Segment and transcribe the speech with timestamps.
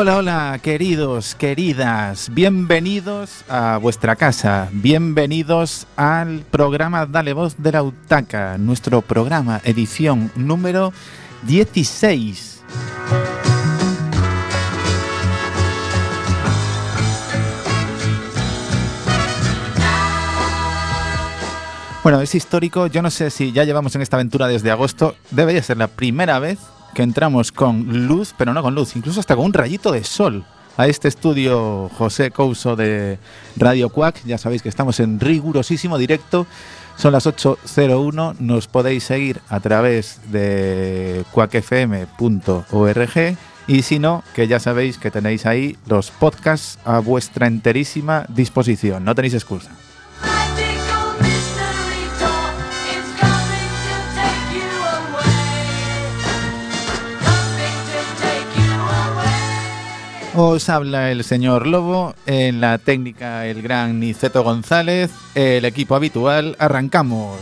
[0.00, 7.82] Hola, hola, queridos, queridas, bienvenidos a vuestra casa, bienvenidos al programa Dale Voz de la
[7.82, 10.94] UTACA, nuestro programa, edición número
[11.42, 12.62] 16.
[22.02, 25.62] Bueno, es histórico, yo no sé si ya llevamos en esta aventura desde agosto, debería
[25.62, 26.58] ser la primera vez
[26.94, 30.44] que entramos con luz, pero no con luz, incluso hasta con un rayito de sol
[30.76, 33.18] a este estudio José Couso de
[33.56, 34.22] Radio Cuac.
[34.24, 36.46] Ya sabéis que estamos en rigurosísimo directo.
[36.96, 38.36] Son las 8.01.
[38.38, 42.16] Nos podéis seguir a través de cuacfm.org.
[43.66, 49.04] Y si no, que ya sabéis que tenéis ahí los podcasts a vuestra enterísima disposición.
[49.04, 49.70] No tenéis excusa.
[60.34, 66.54] Os habla el señor Lobo, en la técnica el gran Niceto González, el equipo habitual,
[66.60, 67.36] arrancamos.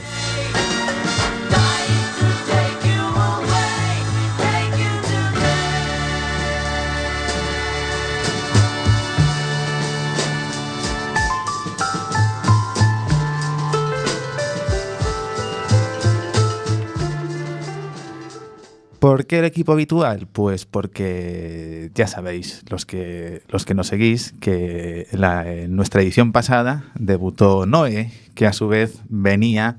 [18.99, 20.27] ¿Por qué el equipo habitual?
[20.33, 26.85] Pues porque ya sabéis, los que, los que nos seguís, que en nuestra edición pasada
[26.97, 29.77] debutó Noé, que a su vez venía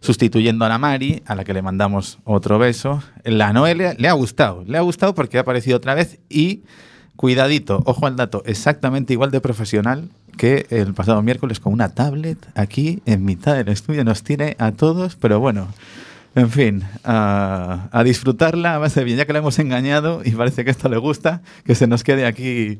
[0.00, 3.02] sustituyendo a la Mari, a la que le mandamos otro beso.
[3.24, 6.62] La Noé le ha gustado, le ha gustado porque ha aparecido otra vez y,
[7.16, 12.38] cuidadito, ojo al dato, exactamente igual de profesional que el pasado miércoles con una tablet
[12.54, 15.68] aquí en mitad del estudio nos tiene a todos, pero bueno.
[16.34, 20.70] En fin, a, a disfrutarla, a bien, ya que la hemos engañado y parece que
[20.70, 22.78] esto le gusta, que se nos quede aquí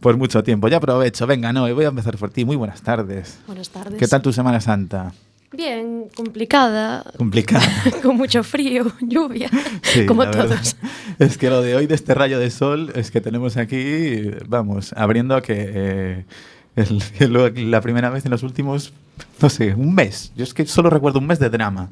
[0.00, 0.68] por mucho tiempo.
[0.68, 2.44] Ya aprovecho, venga, no, y voy a empezar por ti.
[2.44, 3.38] Muy buenas tardes.
[3.46, 3.98] Buenas tardes.
[3.98, 5.12] ¿Qué tal tu Semana Santa?
[5.54, 7.04] Bien, complicada.
[7.16, 7.66] Complicada.
[8.02, 9.48] Con mucho frío, lluvia,
[9.82, 10.46] Sí, como verdad.
[10.48, 10.76] todos.
[11.18, 14.92] Es que lo de hoy de este rayo de sol es que tenemos aquí, vamos,
[14.96, 16.24] abriendo que eh,
[16.76, 18.92] el- la primera vez en los últimos,
[19.40, 20.32] no sé, un mes.
[20.36, 21.90] Yo es que solo recuerdo un mes de drama.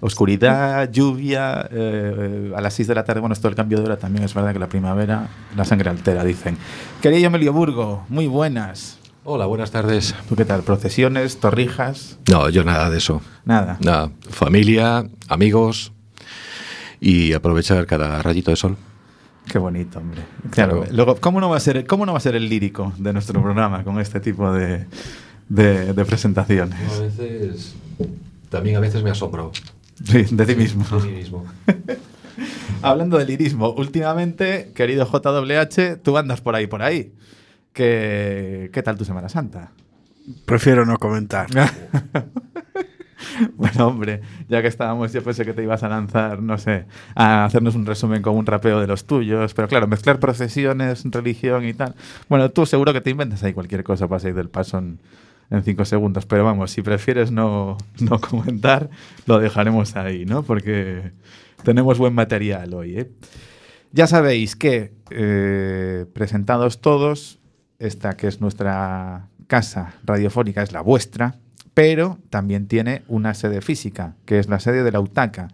[0.00, 3.96] Oscuridad, lluvia, eh, a las 6 de la tarde, bueno, esto del cambio de hora
[3.96, 6.56] también es verdad que la primavera la sangre altera, dicen.
[7.00, 8.98] Querido Emilio Burgo, muy buenas.
[9.24, 10.14] Hola, buenas tardes.
[10.28, 10.62] ¿Tú qué tal?
[10.62, 12.18] ¿Procesiones, torrijas?
[12.30, 13.22] No, yo nada de eso.
[13.44, 13.76] Nada.
[13.80, 15.92] Nada, familia, amigos
[17.00, 18.76] y aprovechar cada rayito de sol.
[19.48, 20.22] Qué bonito, hombre.
[20.50, 20.80] Claro.
[20.82, 20.92] Claro.
[20.94, 23.42] Luego, ¿cómo no va a ser, cómo no va a ser el lírico de nuestro
[23.42, 24.86] programa con este tipo de,
[25.48, 26.78] de- de presentaciones?
[26.96, 27.74] A veces,
[28.52, 29.50] también a veces me asombro.
[30.04, 30.84] Sí, de ti mismo.
[30.84, 31.44] De mí mismo.
[32.82, 37.12] Hablando de lirismo, últimamente, querido JWH, tú andas por ahí, por ahí.
[37.72, 39.72] ¿Qué, qué tal tu Semana Santa?
[40.44, 41.46] Prefiero no comentar.
[43.56, 47.44] Bueno, hombre, ya que estábamos, yo pensé que te ibas a lanzar, no sé, a
[47.44, 51.72] hacernos un resumen con un rapeo de los tuyos, pero claro, mezclar procesiones, religión y
[51.72, 51.94] tal.
[52.28, 54.98] Bueno, tú seguro que te inventas ahí cualquier cosa para salir del paso en,
[55.52, 58.88] en cinco segundos, pero vamos, si prefieres no, no comentar,
[59.26, 60.42] lo dejaremos ahí, ¿no?
[60.42, 61.12] Porque
[61.62, 63.10] tenemos buen material hoy, ¿eh?
[63.92, 67.38] Ya sabéis que, eh, presentados todos,
[67.78, 71.34] esta que es nuestra casa radiofónica es la vuestra,
[71.74, 75.48] pero también tiene una sede física, que es la sede de la UTACA,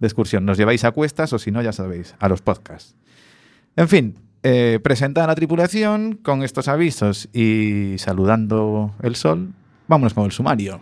[0.00, 0.44] de excursión.
[0.44, 2.94] Nos lleváis a cuestas o si no, ya sabéis, a los podcasts.
[3.76, 9.52] En fin, eh, presentada la tripulación con estos avisos y saludando el sol,
[9.88, 10.80] vámonos con el sumario.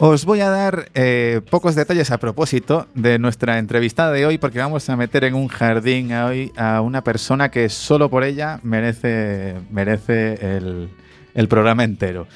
[0.00, 4.58] Os voy a dar eh, pocos detalles a propósito de nuestra entrevistada de hoy porque
[4.58, 8.60] vamos a meter en un jardín a hoy a una persona que solo por ella
[8.62, 10.90] merece, merece el,
[11.34, 12.26] el programa entero.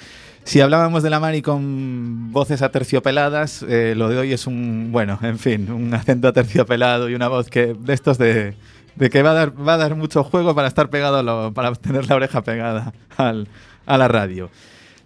[0.44, 5.18] Si hablábamos de la Mari con voces aterciopeladas, eh, lo de hoy es un, bueno,
[5.22, 8.54] en fin, un acento aterciopelado y una voz que de estos de,
[8.96, 11.52] de que va a, dar, va a dar mucho juego para estar pegado, a lo-
[11.54, 14.50] para tener la oreja pegada a la radio.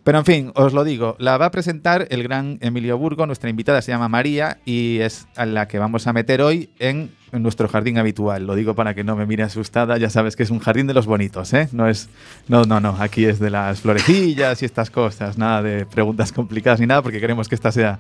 [0.07, 3.51] Pero en fin, os lo digo, la va a presentar el gran Emilio Burgo, nuestra
[3.51, 7.67] invitada se llama María y es a la que vamos a meter hoy en, nuestro
[7.67, 8.47] jardín habitual.
[8.47, 10.95] Lo digo para que no me mire asustada, ya sabes que es un jardín de
[10.95, 11.69] los bonitos, ¿eh?
[11.73, 12.09] No es,
[12.47, 16.79] no, no, no, aquí es de las florecillas y estas cosas, nada de preguntas complicadas
[16.79, 17.99] ni nada porque queremos que esta sea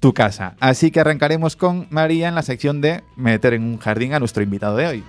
[0.00, 0.54] tu casa.
[0.60, 4.42] Así que arrancaremos con María en la sección de meter en un jardín a nuestro
[4.42, 5.04] invitado de hoy.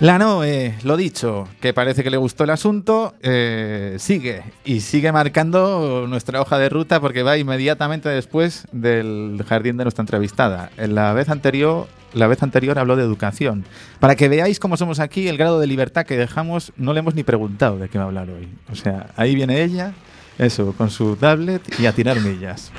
[0.00, 5.12] La Noe, lo dicho, que parece que le gustó el asunto, eh, sigue y sigue
[5.12, 10.70] marcando nuestra hoja de ruta porque va inmediatamente después del jardín de nuestra entrevistada.
[10.78, 13.66] En la vez anterior, la vez anterior habló de educación.
[13.98, 17.14] Para que veáis cómo somos aquí, el grado de libertad que dejamos, no le hemos
[17.14, 18.48] ni preguntado de qué va a hablar hoy.
[18.72, 19.92] O sea, ahí viene ella,
[20.38, 22.72] eso, con su tablet y a tirar millas.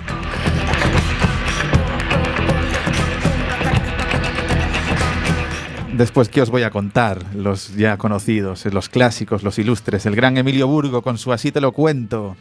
[5.93, 7.35] Después, ¿qué os voy a contar?
[7.35, 11.59] Los ya conocidos, los clásicos, los ilustres, el gran Emilio Burgo con su Así te
[11.59, 12.37] lo cuento.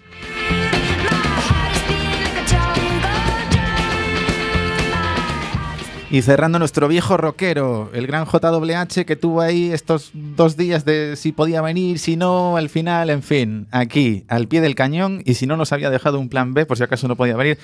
[6.12, 11.14] Y cerrando nuestro viejo rockero, el gran JWH que tuvo ahí estos dos días de
[11.16, 15.35] si podía venir, si no, al final, en fin, aquí, al pie del cañón, y
[15.35, 17.59] si no nos había dejado un plan B por si acaso no podía venir,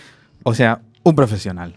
[0.45, 1.75] o sea, un profesional.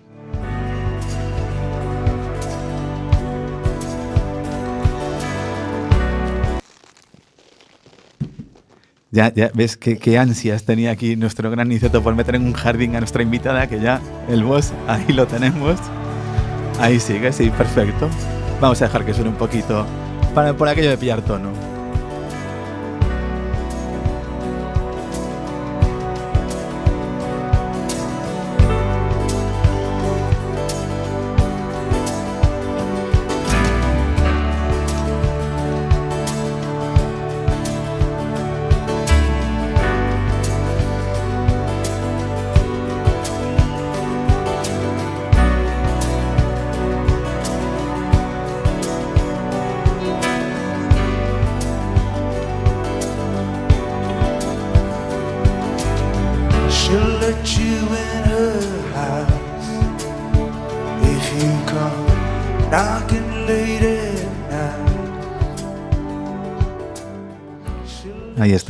[9.12, 12.96] Ya, ya ves qué, ansias tenía aquí nuestro gran Niceto por meter en un jardín
[12.96, 14.00] a nuestra invitada, que ya
[14.30, 15.80] el boss ahí lo tenemos.
[16.80, 18.08] Ahí sigue, sí, perfecto.
[18.62, 19.86] Vamos a dejar que suene un poquito
[20.36, 21.69] para, por aquello de pillar tono.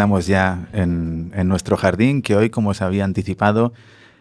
[0.09, 3.73] Estamos ya en, en nuestro jardín, que hoy, como os había anticipado,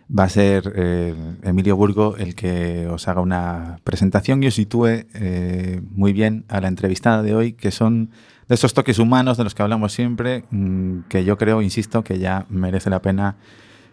[0.06, 5.06] va a ser eh, Emilio Burgo el que os haga una presentación y os sitúe
[5.14, 8.10] eh, muy bien a la entrevistada de hoy, que son
[8.48, 12.18] de esos toques humanos de los que hablamos siempre, mm, que yo creo, insisto, que
[12.18, 13.36] ya merece la pena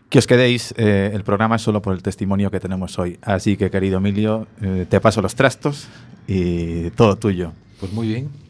[0.09, 3.19] que os quedéis eh, el programa solo por el testimonio que tenemos hoy.
[3.21, 5.87] Así que, querido Emilio, eh, te paso los trastos
[6.27, 7.53] y todo tuyo.
[7.79, 8.44] Pues muy bien.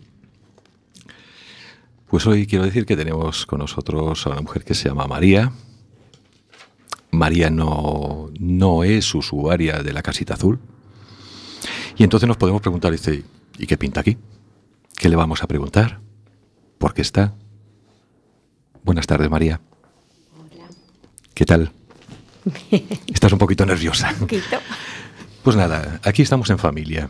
[2.08, 5.52] Pues hoy quiero decir que tenemos con nosotros a una mujer que se llama María.
[7.12, 10.60] María no, no es usuaria de la casita azul.
[11.98, 13.24] Y entonces nos podemos preguntar, dice,
[13.58, 14.18] ¿y qué pinta aquí?
[14.96, 16.00] ¿Qué le vamos a preguntar?
[16.78, 17.34] ¿Por qué está?
[18.84, 19.60] Buenas tardes, María.
[21.34, 21.72] ¿Qué tal?
[23.08, 24.14] Estás un poquito nerviosa.
[24.20, 24.58] Poquito.
[25.44, 27.10] Pues nada, aquí estamos en familia.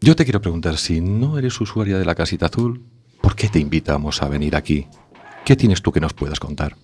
[0.00, 2.82] Yo te quiero preguntar, si no eres usuaria de la casita azul,
[3.22, 4.86] ¿por qué te invitamos a venir aquí?
[5.44, 6.76] ¿Qué tienes tú que nos puedas contar?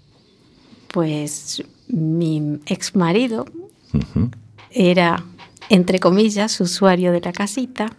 [0.92, 3.44] Pues mi ex marido
[4.70, 5.22] era,
[5.68, 7.92] entre comillas, usuario de la casita.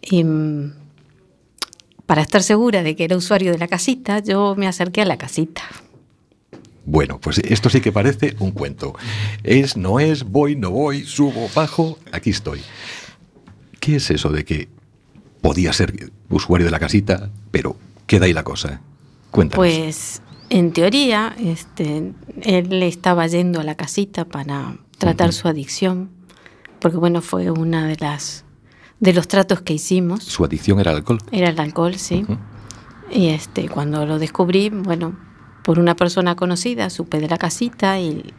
[0.00, 0.72] Y mm,
[2.06, 5.16] para estar segura de que era usuario de la casita, yo me acerqué a la
[5.16, 5.62] casita.
[6.84, 8.94] Bueno, pues esto sí que parece un cuento.
[9.44, 12.60] Es, no es, voy, no voy, subo, bajo, aquí estoy.
[13.80, 14.68] ¿Qué es eso de que
[15.42, 18.80] podía ser usuario de la casita, pero queda ahí la cosa?
[19.30, 19.58] Cuéntanos.
[19.58, 26.10] Pues en teoría, este, él estaba yendo a la casita para tratar su adicción,
[26.80, 28.44] porque bueno, fue una de las
[29.00, 30.22] de los tratos que hicimos.
[30.22, 31.18] Su adicción era al alcohol.
[31.32, 32.24] Era el alcohol, sí.
[33.10, 35.16] Y este, cuando lo descubrí, bueno,
[35.64, 38.32] por una persona conocida, supe de la casita y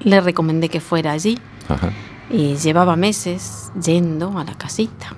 [0.00, 1.38] le recomendé que fuera allí.
[1.68, 1.90] Ajá.
[2.30, 5.16] Y llevaba meses yendo a la casita.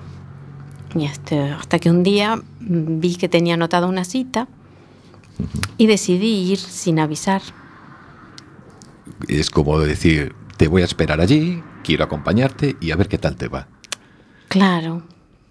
[0.95, 4.47] Y este, hasta que un día mm, vi que tenía anotada una cita
[5.77, 7.41] y decidí ir sin avisar.
[9.27, 13.35] Es como decir, te voy a esperar allí, quiero acompañarte y a ver qué tal
[13.35, 13.67] te va.
[14.49, 15.03] Claro.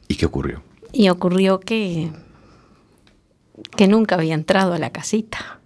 [0.09, 0.63] ¿Y qué ocurrió?
[0.93, 2.13] Y ocurrió que,
[3.77, 5.61] que nunca había entrado a la casita.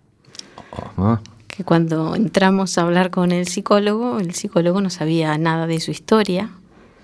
[0.72, 1.20] Ajá.
[1.48, 5.90] Que cuando entramos a hablar con el psicólogo, el psicólogo no sabía nada de su
[5.90, 6.50] historia,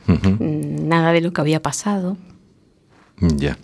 [0.08, 0.30] Ujú.
[0.30, 2.16] mm, nada de lo que había pasado.
[3.21, 3.57] Ya.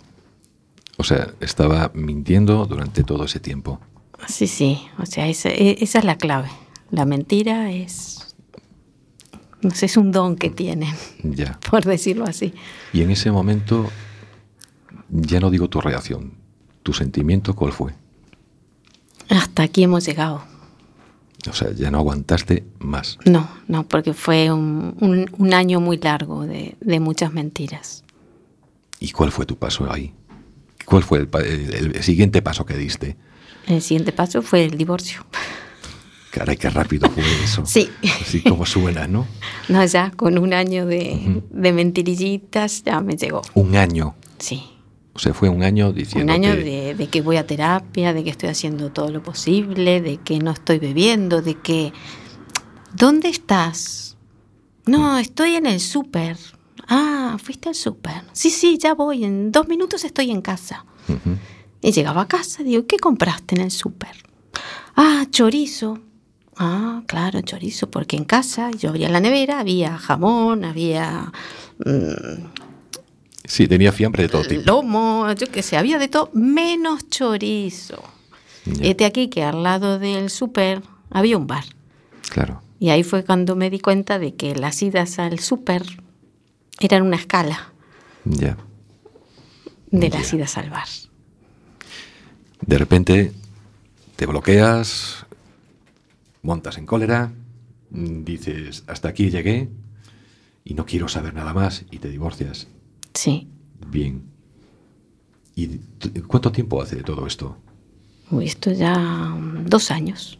[0.97, 3.79] O sea, estaba mintiendo durante todo ese tiempo.
[4.27, 6.49] Sí, sí, o sea, esa, e- esa es la clave.
[6.91, 8.35] La mentira es,
[9.61, 11.57] no sé, es un don que tienen, Ya.
[11.69, 12.53] por decirlo así.
[12.93, 13.89] Y en ese momento,
[15.09, 16.33] ya no digo tu reacción,
[16.83, 17.93] tu sentimiento, ¿cuál fue?
[19.29, 20.43] Hasta aquí hemos llegado.
[21.49, 23.17] O sea, ya no aguantaste más.
[23.25, 28.03] No, no, porque fue un, un- un año muy largo de, de muchas mentiras.
[28.99, 30.13] ¿Y cuál fue tu paso ahí?
[30.85, 33.15] ¿Cuál fue el, pa- el- el siguiente paso que diste?
[33.67, 35.25] El siguiente paso fue el divorcio.
[36.31, 37.65] Caray, qué rápido fue eso.
[37.65, 37.89] Sí.
[38.21, 39.25] Así como suena, ¿no?
[39.69, 43.41] No, ya con un año de, de mentirillitas ya me llegó.
[43.53, 44.15] Un año.
[44.39, 44.63] Sí.
[45.13, 48.13] O sea, fue un año diciendo Un año que- de, de que voy a terapia,
[48.13, 51.93] de que estoy haciendo todo lo posible, de que no estoy bebiendo, de que...
[52.95, 54.17] ¿Dónde estás?
[54.85, 56.37] No, estoy en el súper.
[56.87, 58.23] Ah, fuiste al súper.
[58.33, 59.23] Sí, sí, ya voy.
[59.23, 60.85] En dos minutos estoy en casa.
[61.81, 64.15] Y llegaba a casa, digo, ¿qué compraste en el súper?
[64.95, 65.99] Ah, chorizo.
[66.57, 71.31] Ah, claro, chorizo, porque en casa yo abría la nevera, había jamón, había
[71.85, 72.43] mm,
[73.45, 74.61] Sí, tenía fiambre de todo tipo.
[74.65, 78.03] lomo, yo qué sé, había de todo, menos chorizo.
[78.65, 81.63] Ya, Este aquí que al lado del súper había un bar.
[82.29, 82.61] Claro.
[82.79, 85.83] Y ahí fue cuando me di cuenta de que las idas al súper
[86.79, 87.71] eran una escala
[88.25, 88.57] Ya.
[89.91, 90.87] de las idas al bar.
[92.61, 93.31] De repente
[94.15, 95.25] te bloqueas,
[96.41, 97.31] montas en cólera,
[97.89, 99.69] dices, hasta aquí llegué
[100.63, 102.67] y no quiero saber nada más y te divorcias.
[103.13, 103.47] Sí.
[103.87, 104.23] Bien.
[105.55, 105.79] ¿Y
[106.27, 107.57] cuánto tiempo hace de todo esto?
[108.31, 110.37] Uy, esto ya mm, dos años.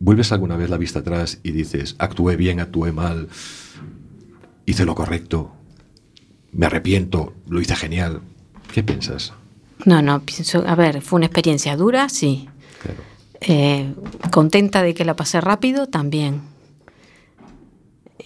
[0.00, 3.28] ¿Vuelves alguna vez la vista atrás y dices, actué bien, actué mal,
[4.70, 5.50] hice lo correcto,
[6.52, 8.20] me arrepiento, lo hice genial?
[8.72, 9.32] ¿Qué piensas?
[9.86, 12.48] No, no, pienso, a ver, fue una experiencia dura, sí.
[12.82, 12.98] Claro.
[13.40, 13.94] Eh,
[14.30, 16.42] contenta de que la pasé rápido, también.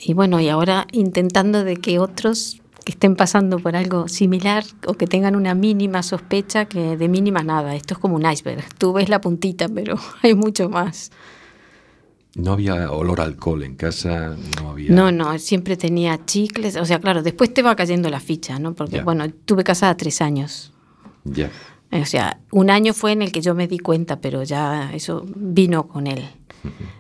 [0.04, 4.94] Y bueno, y ahora intentando de que otros que estén pasando por algo similar o
[4.94, 8.64] que tengan una mínima sospecha, que de mínima nada, esto es como un iceberg.
[8.78, 11.12] Tú ves la puntita, pero hay mucho más.
[12.34, 14.90] No había olor a alcohol en casa, no había...
[14.90, 18.72] No, no, siempre tenía chicles, o sea, claro, después te va cayendo la ficha, ¿no?
[18.72, 20.72] Porque, bueno, tuve casada tres años.
[21.24, 21.50] Ya.
[21.92, 25.26] O sea, un año fue en el que yo me di cuenta, pero ya eso
[25.36, 26.26] vino con él.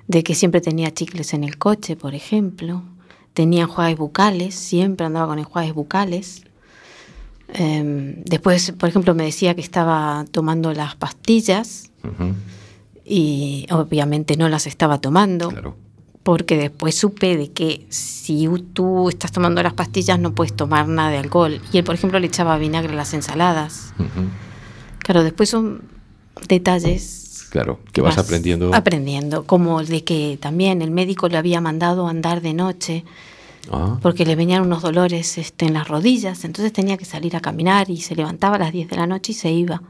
[0.06, 2.82] De que siempre tenía chicles en el coche, por ejemplo.
[3.32, 6.44] Tenía enjuagues bucales, siempre andaba con enjuagues bucales.
[7.54, 11.90] Em, después, por ejemplo, me decía que estaba tomando las pastillas
[13.04, 15.48] y obviamente no las estaba tomando.
[15.48, 15.76] Claro.
[16.22, 21.10] Porque después supe de que si tú estás tomando las pastillas no puedes tomar nada
[21.10, 21.60] de alcohol.
[21.72, 23.92] Y él, por ejemplo, le echaba vinagre a las ensaladas.
[23.98, 24.28] Ujú,
[25.00, 25.82] Claro, después son
[26.46, 28.72] detalles Claro, que vas vas aprendiendo.
[28.72, 33.04] Aprendiendo, como de que también el médico le había mandado andar de noche
[33.70, 37.40] Ah, porque le venían unos dolores este, en las rodillas, entonces tenía que salir a
[37.40, 39.82] caminar y se levantaba a las 10 de la noche y se iba.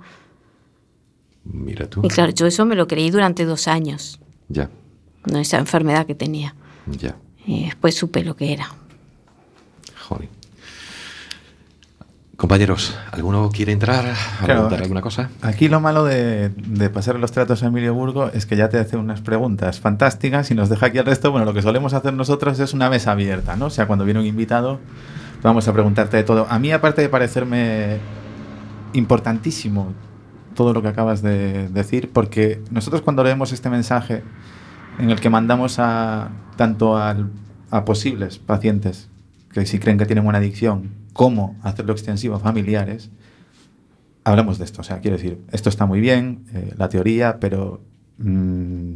[1.44, 2.00] Mira tú.
[2.04, 4.70] Y claro, yo eso me lo creí durante dos años, Ya,
[5.30, 6.54] no esa enfermedad que tenía.
[6.86, 7.16] ya.
[7.46, 8.68] Y después supe lo que era.
[10.08, 10.28] Joder.
[12.36, 15.30] Compañeros, ¿alguno quiere entrar a Claro, preguntar alguna cosa?
[15.42, 18.78] Aquí lo malo de, de pasar los tratos a Emilio Burgo es que ya te
[18.78, 21.30] hace unas preguntas fantásticas y nos deja aquí al resto.
[21.30, 23.66] Bueno, lo que solemos hacer nosotros es una mesa abierta, ¿no?
[23.66, 24.80] O sea, cuando viene un invitado,
[25.42, 26.46] vamos a preguntarte de todo.
[26.48, 27.98] A mí, aparte de parecerme
[28.92, 29.92] importantísimo
[30.54, 34.22] todo lo que acabas de decir, porque nosotros cuando leemos este mensaje
[34.98, 37.30] en el que mandamos a tanto al-
[37.70, 39.08] a posibles pacientes
[39.52, 43.10] que si creen que tienen una adicción, como hacerlo extensivo a familiares,
[44.24, 44.80] hablamos de esto.
[44.80, 47.80] O sea, quiero decir, esto está muy bien, eh, la teoría, pero
[48.18, 48.92] mm,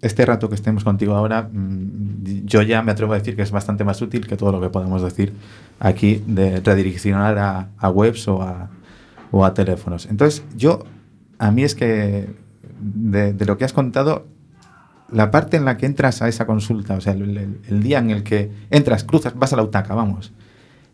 [0.00, 3.50] este rato que estemos contigo ahora, mm, yo ya me atrevo a decir que es
[3.50, 5.32] bastante más útil que todo lo que podemos decir
[5.78, 8.70] aquí de redireccionar a, a webs o a,
[9.30, 10.06] o a teléfonos.
[10.06, 10.84] Entonces, yo,
[11.42, 12.28] a mí es que
[12.80, 14.28] de, lo que has contado,
[15.10, 18.22] la parte en la que entras a esa consulta, o sea, el, día en el
[18.22, 20.32] que entras, cruzas, vas a la UTACA, vamos,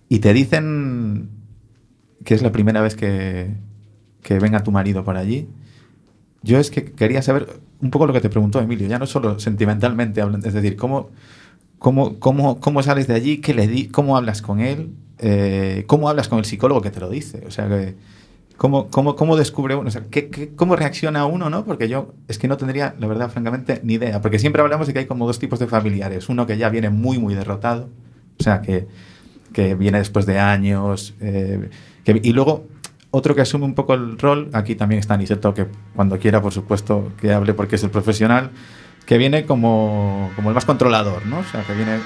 [0.09, 1.28] y te dicen
[2.25, 3.57] que es la primera vez que,
[4.23, 5.50] que venga tu marido por allí,
[6.43, 9.39] yo es que quería saber un poco lo que te preguntó Emilio, ya no solo
[9.39, 11.11] sentimentalmente, es decir, cómo,
[11.78, 16.08] cómo, cómo, cómo sales de allí, qué le di, cómo hablas con él, eh, cómo
[16.08, 17.97] hablas con el psicólogo que te lo dice, o sea, que,
[18.58, 21.64] cómo, cómo, cómo descubre uno, o sea, qué- qué- cómo reacciona uno, ¿no?
[21.64, 24.92] Porque yo es que no tendría, la verdad, francamente, ni idea, porque siempre hablamos de
[24.92, 27.88] que hay como dos tipos de familiares, uno que ya viene muy, muy derrotado,
[28.38, 28.86] o sea, que,
[29.54, 31.71] que viene después de años, eh,
[32.04, 32.66] que- y luego
[33.10, 35.66] otro que asume un poco el rol, aquí también está Niceto, que
[35.97, 38.50] cuando quiera, por supuesto, que hable porque es el profesional,
[39.06, 41.38] que viene como, como el más controlador, ¿no?
[41.38, 41.99] O sea, que viene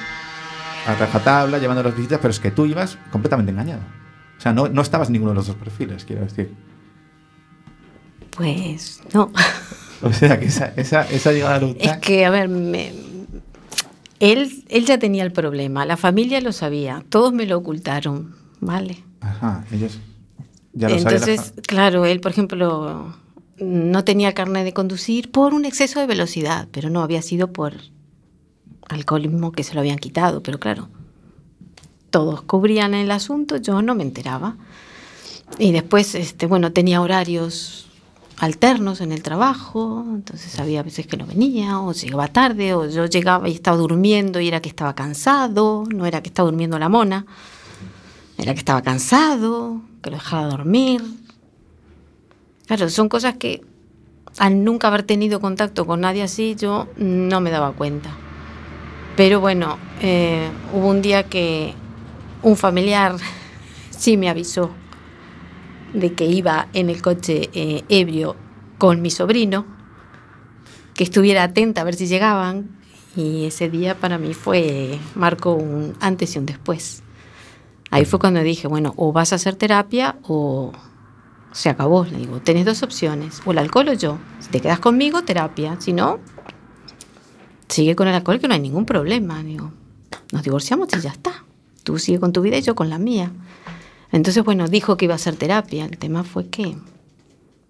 [0.87, 3.81] a rajatabla, llevando las visitas, pero es que tú ibas completamente engañado.
[4.43, 6.53] O sea, no, no estabas en ninguno de los dos perfiles, quiero decir.
[8.37, 9.31] Pues no.
[10.05, 12.93] O sea, que esa, esa, esa llegada Es que, a ver, me-
[14.19, 19.05] él, él ya tenía el problema, la familia lo sabía, todos me lo ocultaron, ¿vale?
[19.21, 20.01] Ajá, ellos
[20.73, 21.23] ya lo sabían.
[21.23, 23.15] Entonces, claro, él, por ejemplo,
[23.61, 27.75] no tenía carne de conducir por un exceso de velocidad, pero no había sido por
[28.89, 30.89] alcoholismo que se lo habían quitado, pero claro,
[32.13, 34.55] todos cubrían el asunto, yo no me enteraba.
[35.59, 37.87] Y después, este, bueno, tenía horarios
[38.39, 43.07] alternos en el trabajo, entonces había veces que no venía, o llegaba tarde, o yo
[43.07, 46.89] llegaba y estaba durmiendo y era que estaba cansado, no era que estaba durmiendo la
[46.89, 47.27] mona,
[48.39, 51.03] era que estaba cansado, que lo dejaba dormir.
[52.67, 53.63] Claro, son cosas que
[54.39, 58.11] al nunca haber tenido contacto con nadie así, yo no me daba cuenta.
[59.17, 61.75] Pero bueno, eh, hubo un día que
[62.43, 63.17] un familiar
[63.91, 64.71] sí me avisó
[65.95, 68.37] de que iba en el coche eh, ebrio
[68.79, 69.67] con mi sobrino,
[70.95, 72.71] que estuviera atenta a ver si llegaban,
[73.15, 77.03] y ese día para mí fue, marcó un antes y un después.
[77.91, 80.73] Ahí fue cuando dije, bueno, o vas a hacer terapia o
[81.53, 82.05] se acabó.
[82.05, 84.19] Le digo, tenés dos opciones, o el alcohol o yo.
[84.41, 85.77] Si te quedas conmigo, terapia.
[85.79, 86.19] Si no,
[87.69, 89.43] sigue con el alcohol que no hay ningún problema.
[89.43, 89.73] Digo,
[90.33, 91.45] nos divorciamos y ya está.
[91.83, 93.33] Tú sigue con tu vida y yo con la mía.
[94.11, 95.85] Entonces, bueno, dijo que iba a hacer terapia.
[95.85, 96.77] El tema fue que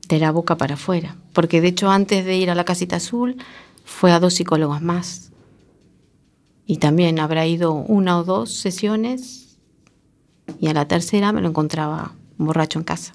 [0.09, 1.17] de la boca para afuera.
[1.33, 3.37] Porque de hecho, antes de ir a la casita azul,
[3.85, 5.33] fue a dos psicólogos más.
[6.67, 9.59] Y también habrá ido una o dos sesiones
[10.59, 13.15] y a la tercera me lo encontraba borracho en casa.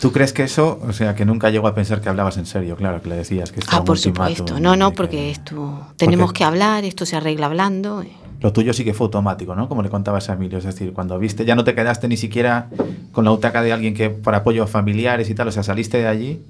[0.00, 2.76] ¿Tú crees que eso, o sea, que nunca llegó a pensar que hablabas en serio?
[2.76, 4.60] Claro, que le decías que estaba Ah, por supuesto.
[4.60, 8.04] No, no, de que- porque esto tenemos Porque- que hablar, esto se arregla hablando.
[8.40, 9.68] Lo tuyo sí que fue automático, ¿no?
[9.68, 12.68] Como le contabas a Emilio, es decir, cuando viste, ya no te quedaste ni siquiera
[13.12, 16.06] con la utaca de alguien que por apoyo familiares y tal, o sea, saliste de
[16.06, 16.42] allí.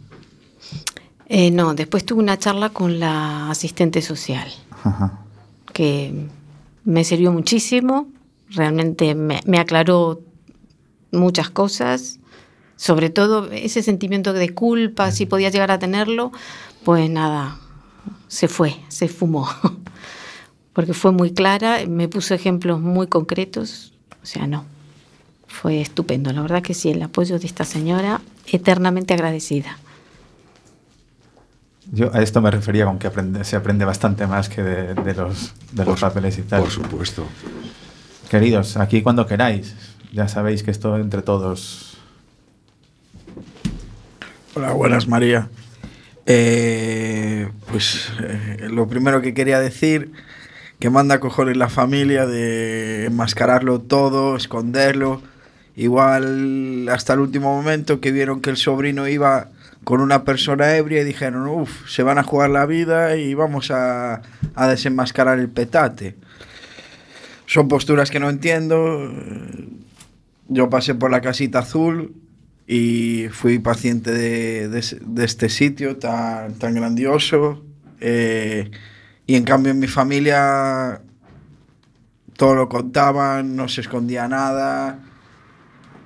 [1.28, 4.48] Eh, no, después tuve una charla con la asistente social,
[4.82, 5.20] Ajá.
[5.72, 6.26] que
[6.85, 8.09] me sirvió muchísimo
[8.48, 10.20] Realmente me, me aclaró
[11.11, 12.20] muchas cosas,
[12.77, 16.31] sobre todo ese sentimiento de culpa, si podía llegar a tenerlo,
[16.85, 17.59] pues nada,
[18.29, 19.49] se fue, se fumó.
[20.73, 24.65] Porque fue muy clara, me puso ejemplos muy concretos, o sea, no,
[25.47, 26.31] fue estupendo.
[26.33, 29.79] La verdad que sí, el apoyo de esta señora, eternamente agradecida.
[31.93, 35.15] Yo a esto me refería con que aprende- se aprende bastante más que de, de
[35.15, 36.62] los, de los Por- papeles y tal.
[36.62, 37.25] Por supuesto.
[38.29, 39.75] Queridos, aquí cuando queráis.
[40.12, 41.95] Ya sabéis que esto entre todos.
[44.59, 45.51] Hola, buenas María.
[46.25, 50.12] Eh, pues eh, lo primero que quería decir,
[50.79, 55.21] que manda cojones la familia de enmascararlo todo, esconderlo.
[55.77, 59.51] Igual hasta el último momento que vieron que el sobrino iba
[59.85, 63.71] con una persona ebria y dijeron, uff, se van a jugar la vida y vamos
[63.71, 64.23] a,
[64.55, 66.16] a desenmascarar el petate.
[67.45, 69.12] Son posturas que no entiendo.
[70.49, 72.14] Yo pasé por la casita azul
[72.66, 77.64] y fui paciente de, de este sitio tan, tan grandioso.
[78.00, 78.70] eh,
[79.26, 81.00] y en cambio en mi familia
[82.37, 85.00] todo lo contaban, no se escondía nada.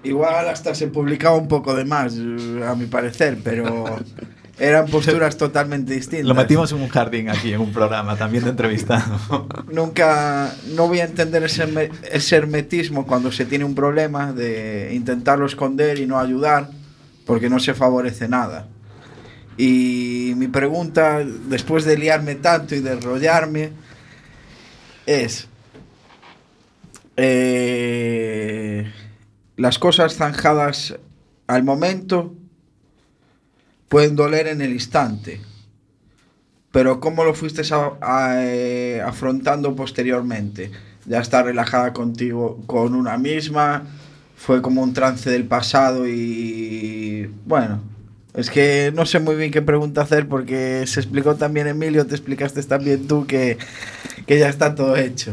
[0.02, 3.98] Igual hasta se publicaba un poco de más, a mi parecer, pero
[4.60, 6.28] eran posturas totalmente distintas.
[6.28, 9.48] Lo metimos en un jardín aquí, en un programa también de entrevistado.
[9.72, 15.46] Nunca, no voy a entender ese, ese hermetismo cuando se tiene un problema de intentarlo
[15.46, 16.68] esconder y no ayudar,
[17.24, 18.68] porque no se favorece nada.
[19.56, 23.72] Y mi pregunta, después de liarme tanto y de enrollarme,
[25.06, 25.48] es,
[27.16, 28.90] eh,
[29.56, 30.96] las cosas zanjadas
[31.46, 32.34] al momento
[33.90, 35.40] pueden doler en el instante.
[36.70, 40.70] Pero ¿cómo lo fuiste eh, afrontando posteriormente?
[41.06, 43.82] Ya estar relajada contigo, con una misma,
[44.36, 47.82] fue como un trance del pasado y bueno,
[48.34, 52.14] es que no sé muy bien qué pregunta hacer porque se explicó también Emilio, te
[52.14, 53.58] explicaste también tú que,
[54.26, 55.32] que ya está todo hecho.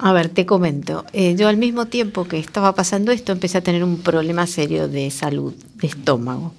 [0.00, 1.04] A ver, te comento.
[1.12, 4.88] Eh, yo al mismo tiempo que estaba pasando esto, empecé a tener un problema serio
[4.88, 6.52] de salud, de estómago.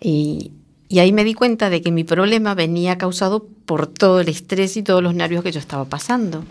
[0.00, 0.52] Y,
[0.98, 4.82] ahí me di cuenta de que mi problema venía causado por todo el estrés y
[4.82, 6.44] todos los nervios que yo estaba pasando.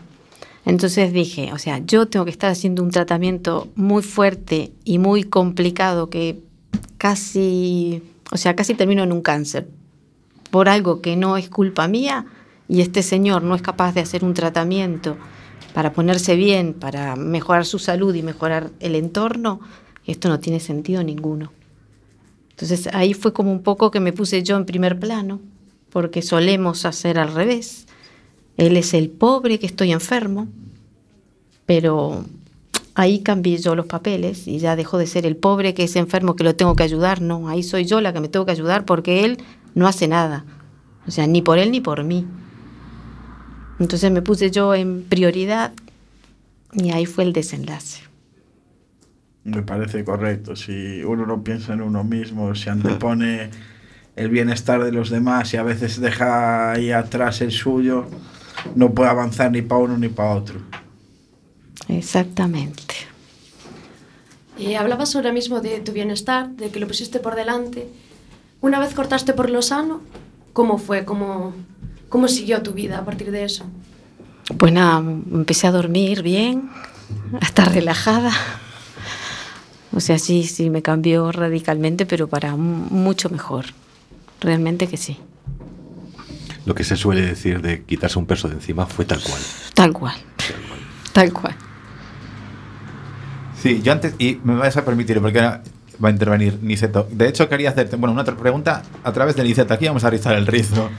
[0.66, 5.24] Entonces dije, o sea, yo tengo que estar haciendo un tratamiento muy fuerte y muy
[5.24, 6.40] complicado que
[6.98, 9.68] casi, o sea, casi termino en un cáncer
[10.50, 12.26] por algo que no es culpa mía
[12.68, 15.18] y este señor no es capaz de hacer un tratamiento
[15.74, 19.60] para ponerse bien, para mejorar su salud y mejorar el entorno,
[20.06, 21.52] esto no tiene sentido ninguno.
[22.56, 25.42] Entonces ahí fue como un poco que me puse yo en primer plano,
[25.90, 27.86] porque solemos hacer al revés.
[28.56, 30.48] Él es el pobre que estoy enfermo,
[31.66, 32.24] pero
[32.94, 36.38] ahí cambié yo los papeles y ya dejó de ser el pobre que es enfermo
[36.38, 38.86] que lo tengo que ayudar, no, ahí soy yo la que me tengo que ayudar
[38.86, 39.38] porque él
[39.74, 40.46] no hace nada,
[41.06, 42.26] o sea, ni por él ni por mí.
[43.80, 45.74] Entonces me puse yo en prioridad
[46.72, 48.15] y ahí fue el desenlace.
[49.46, 50.56] Me parece correcto.
[50.56, 53.52] Si uno no piensa en uno mismo, se antepone
[54.16, 58.06] el bienestar de los demás y a veces deja ahí atrás el suyo,
[58.76, 60.60] no puede avanzar ni para uno ni para otro.
[61.88, 62.96] Exactamente.
[64.58, 67.88] Y hablabas ahora mismo de tu bienestar, de que lo pusiste por delante.
[68.62, 70.02] Una vez cortaste por lo sano,
[70.54, 71.06] ¿cómo fue?
[71.06, 71.54] ¿Cómo,
[72.10, 73.66] cómo siguió tu vida a partir de eso?
[74.58, 76.72] Pues nada, empecé a dormir bien,
[77.40, 78.32] a estar relajada.
[79.96, 83.66] O sea, sí, sí, me cambió radicalmente, pero para mu- mucho mejor.
[84.42, 85.18] Realmente que sí.
[86.66, 89.42] Lo que se suele decir de quitarse un peso de encima fue tal cual.
[89.74, 90.16] Tal cual.
[91.14, 91.56] Tal cual.
[93.62, 95.64] Sí, yo antes, y me vas a permitir, porque ahora
[96.04, 97.08] va a intervenir Niceto.
[97.12, 99.74] De hecho, quería hacerte, bueno, una otra pregunta a través de Niceto.
[99.74, 100.90] Aquí vamos a rizar el rizo.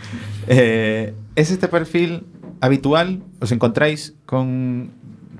[0.49, 2.25] Eh, ¿Es este perfil
[2.61, 3.23] habitual?
[3.41, 4.91] ¿Os encontráis con,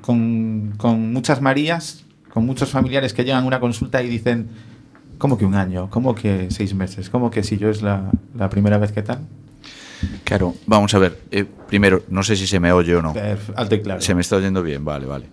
[0.03, 2.05] con, con muchas Marías,
[2.37, 4.49] con muchos familiares que llegan a una consulta y dicen,
[5.17, 5.89] ¿cómo que un año?
[5.89, 7.09] ¿Cómo que seis meses?
[7.09, 9.21] ¿Cómo que si yo es la, la primera vez que tal?
[10.23, 11.19] Claro, vamos a ver.
[11.31, 13.15] eh, primero, no sé si se me oye o no.
[13.17, 14.03] Eh, alto y claro.
[14.03, 15.25] Se me está oyendo bien, vale, vale.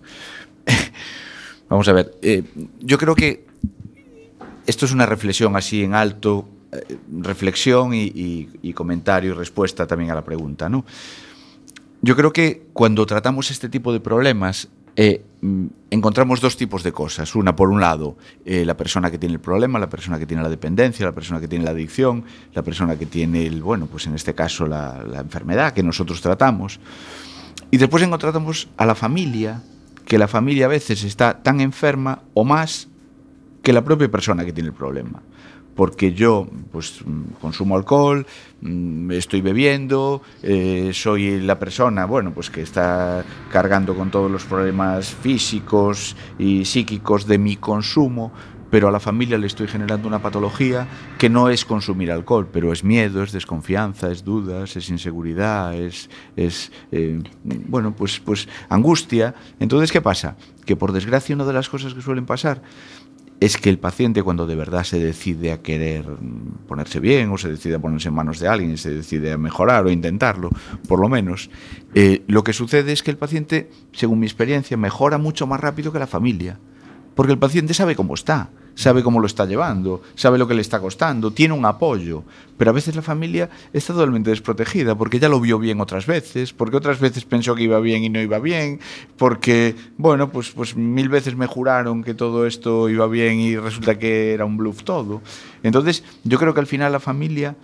[1.68, 2.42] Vamos a ver, eh,
[2.80, 3.44] yo creo que
[4.66, 9.86] esto es una reflexión así en alto, eh, reflexión y, y- y comentario y respuesta
[9.86, 10.86] también a la pregunta, ¿no?
[12.00, 16.92] Yo creo que cuando tratamos este tipo de problemas eh, mm, encontramos dos tipos de
[16.92, 17.34] cosas.
[17.34, 20.42] Una, por un lado, eh, la persona que tiene el problema, la persona que tiene
[20.42, 24.06] la dependencia, la persona que tiene la adicción, la persona que tiene, el, bueno, pues
[24.06, 26.80] en este caso la, la enfermedad que nosotros tratamos.
[27.70, 29.62] Y después encontramos a la familia
[30.04, 32.88] que la familia a veces está tan enferma o más
[33.62, 35.22] que la propia persona que tiene el problema.
[35.74, 37.00] Porque yo pues
[37.40, 38.26] consumo alcohol,
[38.60, 44.44] mm, estoy bebiendo, eh, soy la persona, bueno, pues que está cargando con todos los
[44.44, 48.32] problemas físicos y psíquicos de mi consumo,
[48.74, 52.72] pero a la familia le estoy generando una patología que no es consumir alcohol, pero
[52.72, 59.36] es miedo, es desconfianza, es dudas, es inseguridad, es, es eh, bueno, pues, pues angustia.
[59.60, 60.36] Entonces, ¿qué pasa?
[60.66, 62.62] Que por desgracia una de las cosas que suelen pasar
[63.44, 66.06] es que el paciente cuando de verdad se decide a querer
[66.66, 69.38] ponerse bien o se decide a ponerse en manos de alguien y se decide a
[69.38, 70.48] mejorar o intentarlo,
[70.88, 71.50] por lo menos,
[71.94, 75.92] eh, lo que sucede es que el paciente, según mi experiencia, mejora mucho más rápido
[75.92, 76.58] que la familia,
[77.14, 80.60] porque el paciente sabe cómo está sabe cómo lo está llevando, sabe lo que le
[80.60, 82.24] está costando, tiene un apoyo,
[82.56, 86.52] pero a veces la familia está totalmente desprotegida porque ya lo vio bien otras veces,
[86.52, 88.80] porque otras veces pensó que iba bien y no iba bien,
[89.16, 93.98] porque, bueno, pues, pues mil veces me juraron que todo esto iba bien y resulta
[93.98, 95.22] que era un bluff todo.
[95.62, 97.56] Entonces, yo creo que al final la familia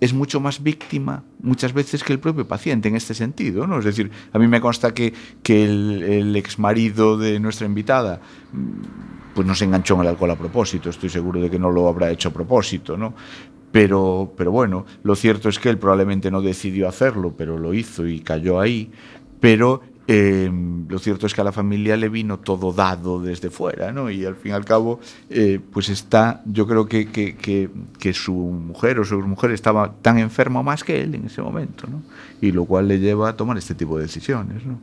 [0.00, 3.66] es mucho más víctima muchas veces que el propio paciente en este sentido.
[3.66, 3.78] ¿no?
[3.78, 8.20] Es decir, a mí me consta que, que el, el ex marido de nuestra invitada
[8.52, 11.70] mm, pues no se enganchó en el alcohol a propósito, estoy seguro de que no
[11.70, 13.14] lo habrá hecho a propósito, ¿no?
[13.70, 18.06] Pero, pero bueno, lo cierto es que él probablemente no decidió hacerlo, pero lo hizo
[18.06, 18.90] y cayó ahí.
[19.40, 20.50] Pero eh,
[20.88, 24.10] lo cierto es que a la familia le vino todo dado desde fuera, ¿no?
[24.10, 27.68] Y al fin y al cabo, eh, pues está, yo creo que, que, que,
[27.98, 31.86] que, su mujer o su mujer estaba tan enferma más que él en ese momento,
[31.86, 32.00] ¿no?
[32.40, 34.78] Y lo cual le lleva a tomar este tipo de decisiones, ¿no?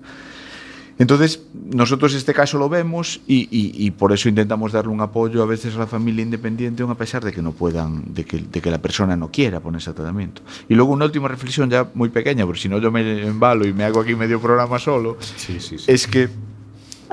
[0.97, 5.43] Entonces, nosotros este caso lo vemos y, y, y, por eso intentamos darle un apoyo
[5.43, 8.61] a veces a la familia independiente, a pesar de que no puedan, de que, de
[8.61, 10.41] que la persona no quiera ponerse a tratamiento.
[10.69, 13.73] Y luego una última reflexión ya muy pequeña, porque si no yo me embalo y
[13.73, 15.91] me hago aquí medio programa solo, sí, sí, sí.
[15.91, 16.29] es que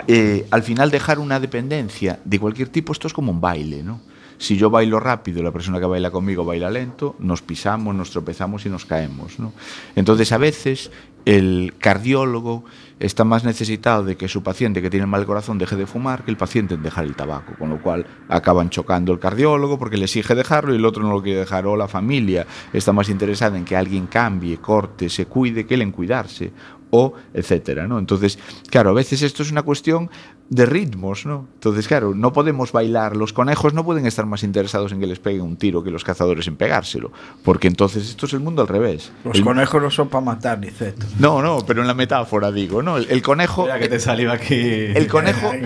[0.06, 4.00] eh, al final dejar una dependencia de cualquier tipo, esto es como un baile, ¿no?
[4.42, 8.66] Si yo bailo rápido la persona que baila conmigo baila lento, nos pisamos, nos tropezamos
[8.66, 9.38] y nos caemos.
[9.38, 9.52] ¿no?
[9.94, 10.90] Entonces, a veces
[11.24, 12.64] el cardiólogo
[12.98, 16.32] está más necesitado de que su paciente que tiene mal corazón deje de fumar que
[16.32, 20.06] el paciente en dejar el tabaco, con lo cual acaban chocando el cardiólogo porque le
[20.06, 23.56] exige dejarlo y el otro no lo quiere dejar, o la familia está más interesada
[23.56, 26.52] en que alguien cambie, corte, se cuide, que él en cuidarse,
[26.90, 27.98] o etcétera, ¿no?
[27.98, 30.10] Entonces, claro, a veces esto es una cuestión
[30.48, 31.46] de ritmos, ¿no?
[31.54, 33.16] Entonces, claro, no podemos bailar.
[33.16, 36.04] Los conejos no pueden estar más interesados en que les peguen un tiro que los
[36.04, 37.10] cazadores en pegárselo,
[37.42, 39.12] porque entonces esto es el mundo al revés.
[39.24, 39.44] Los el...
[39.44, 41.06] conejos no son para matar, ni ceto.
[41.18, 42.98] No, no, pero en la metáfora digo, ¿no?
[42.98, 43.62] El, el conejo.
[43.62, 44.54] Mira que te saliva aquí.
[44.54, 45.52] El conejo.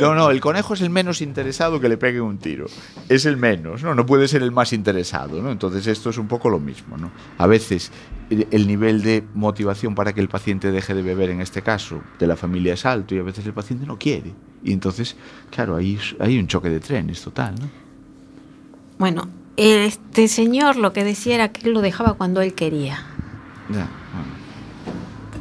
[0.00, 2.66] No, no, el conejo es el menos interesado que le pegue un tiro.
[3.08, 3.94] Es el menos, ¿no?
[3.94, 5.50] No puede ser el más interesado, ¿no?
[5.50, 7.10] Entonces esto es un poco lo mismo, ¿no?
[7.38, 7.92] A veces
[8.30, 12.26] el nivel de motivación para que el paciente deje de beber, en este caso, de
[12.26, 14.32] la familia es alto y a veces el paciente no quiere.
[14.62, 15.16] Y entonces,
[15.50, 17.68] claro, ahí hay un choque de trenes total, ¿no?
[18.98, 22.96] Bueno, este señor lo que decía era que él lo dejaba cuando él quería.
[23.70, 24.40] Ya, bueno.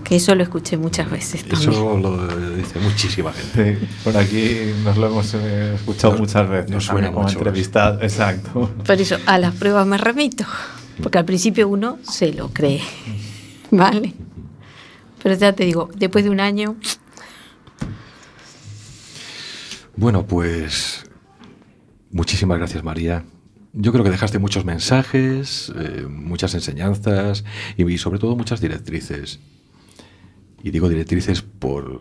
[0.04, 1.70] Que eso lo escuché muchas veces también.
[1.72, 3.78] Eso lo dice muchísima gente.
[3.80, 6.72] Sí, por aquí nos lo hemos eh, escuchado Nos- muchas veces.
[6.72, 8.02] nos suena como mucho entrevistado.
[8.02, 8.72] Exacto.
[8.86, 10.46] Por eso, a las pruebas me remito.
[11.04, 12.82] Porque al principio uno se lo cree.
[13.72, 14.14] ¿Vale?
[15.22, 16.76] Pero ya te digo, después de un año,
[20.00, 21.04] Bueno, pues
[22.10, 23.26] muchísimas gracias María.
[23.74, 27.44] Yo creo que dejaste muchos mensajes, eh, muchas enseñanzas
[27.76, 29.42] y, sobre todo muchas directrices.
[30.64, 32.00] Y digo directrices por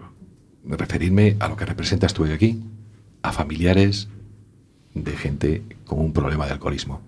[0.65, 2.63] referirme a lo que representas tú hoy aquí,
[3.23, 4.07] a familiares
[4.95, 7.01] de gente con un problema de alcoholismo.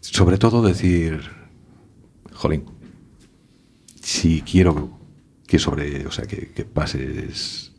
[0.00, 1.20] Sobre todo decir,
[2.32, 2.64] jolín,
[4.00, 4.98] si quiero
[5.46, 7.75] que sobre, o sea, que pases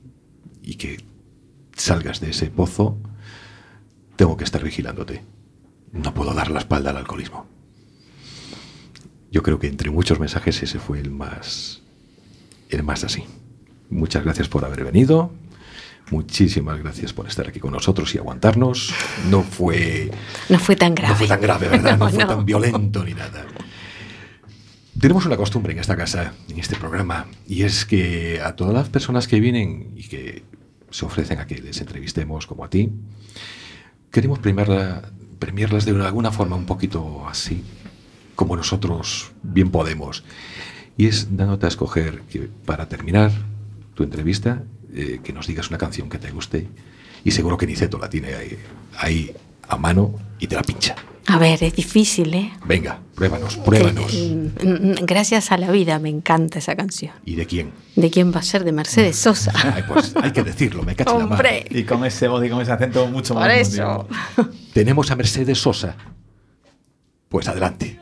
[0.68, 0.98] y que
[1.78, 2.98] salgas de ese pozo,
[4.18, 5.24] tengo que estar vigilándote.
[5.94, 7.46] No puedo dar la espalda al alcoholismo.
[9.32, 11.82] Yo creo que entre muchos mensajes ese fue el más
[12.70, 13.24] el más así.
[13.90, 15.32] Muchas gracias por haber venido.
[16.12, 18.94] Muchísimas gracias por estar aquí con nosotros y aguantarnos.
[19.30, 20.12] No fue
[20.50, 21.14] no fue tan grave.
[21.14, 21.92] no fue tan grave, ¿verdad?
[21.98, 22.28] No, No, fue no.
[22.28, 23.46] tan violento ni nada.
[25.00, 28.90] Tenemos una costumbre en esta casa, en este programa, y es que a todas las
[28.90, 30.44] personas que vienen y que
[30.98, 32.90] se ofrecen a que les entrevistemos, como a ti,
[34.10, 37.64] queremos premiarla- premiarlas de alguna forma un poquito así,
[38.36, 40.24] como nosotros bien podemos.
[40.98, 43.32] Y es dándote a escoger que para terminar
[43.94, 46.68] tu entrevista, eh, que nos digas una canción que te guste.
[47.24, 48.58] Y seguro que Niceto la tiene ahí,
[48.98, 49.36] ahí
[49.68, 50.96] a mano y te la pincha.
[51.30, 52.52] A ver, es difícil, ¿eh?
[52.66, 54.14] Venga, pruébanos, pruébanos.
[54.14, 57.12] Eh, mm, Gracias a la vida, me encanta esa canción.
[57.26, 57.72] ¿Y de quién?
[57.98, 58.64] ¿De quién va a ser?
[58.64, 59.52] De Mercedes Sosa.
[59.76, 61.36] Ay, pues hay que decirlo, me cacho la mano.
[61.36, 63.44] Hombre, Y con ese voz y con ese acento mucho más.
[63.44, 64.08] por eso.
[64.74, 65.96] Tenemos a Mercedes Sosa.
[67.28, 68.00] Pues adelante.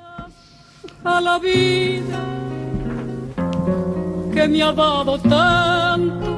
[1.04, 2.24] a la vida
[4.34, 6.36] que me ha dado tanto.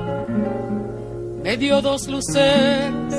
[1.43, 3.13] Me dio dos luceros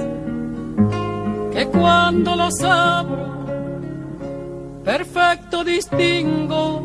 [1.52, 3.37] que cuando los abro,
[4.88, 6.82] perfecto distingo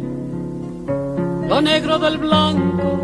[1.47, 2.99] lo negro del blanco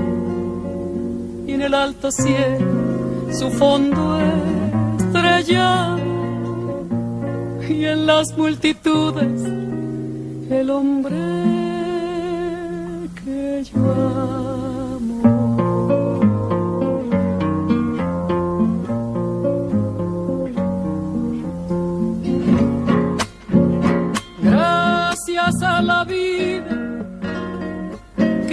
[1.48, 4.20] y en el alto cielo su fondo
[5.00, 6.00] estrellado
[7.70, 9.42] y en las multitudes
[10.52, 11.16] el hombre
[13.24, 14.69] que yo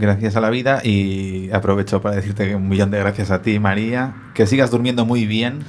[0.00, 3.58] Gracias a la vida y aprovecho para decirte que un millón de gracias a ti,
[3.58, 4.14] María.
[4.32, 5.64] Que sigas durmiendo muy bien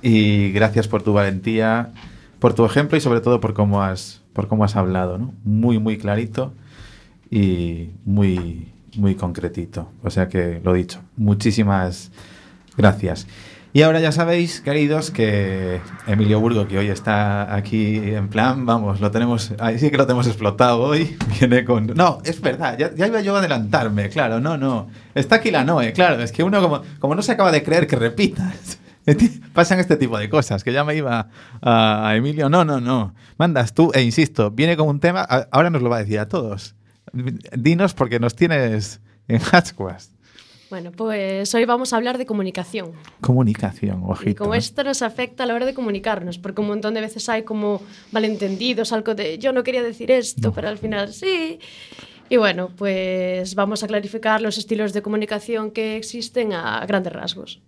[0.00, 1.92] y gracias por tu valentía,
[2.38, 5.34] por tu ejemplo y sobre todo por cómo has, por cómo has hablado, ¿no?
[5.44, 6.54] Muy, muy clarito
[7.30, 9.90] y muy, muy concretito.
[10.02, 12.10] O sea que lo dicho, muchísimas
[12.78, 13.26] gracias.
[13.76, 19.02] Y ahora ya sabéis, queridos, que Emilio Burgo, que hoy está aquí en plan, vamos,
[19.02, 21.88] lo tenemos, ahí sí que lo tenemos explotado hoy, viene con...
[21.88, 24.88] No, es verdad, ya, iba yo a adelantarme, claro, no, no.
[25.14, 27.86] Está aquí la Noe, claro, es que uno como, como no se acaba de creer
[27.86, 28.78] que repitas.
[29.52, 31.28] Pasan este tipo de cosas, que ya me iba
[31.60, 35.82] a, Emilio, no, no, no, mandas tú, e insisto, viene con un tema, ahora nos
[35.82, 36.76] lo va a decir a todos.
[37.12, 40.15] Dinos porque nos tienes en Hatchquast.
[40.68, 42.92] Bueno, pues hoy vamos a hablar de comunicación.
[43.20, 44.30] Comunicación, ojito.
[44.30, 44.58] Y como ¿eh?
[44.58, 47.80] esto nos afecta a la hora de comunicarnos, porque un montón de veces hay como
[48.10, 51.60] malentendidos, algo de yo no quería decir esto, pero al final sí.
[52.28, 57.60] Y bueno, pues vamos a clarificar los estilos de comunicación que existen a grandes rasgos.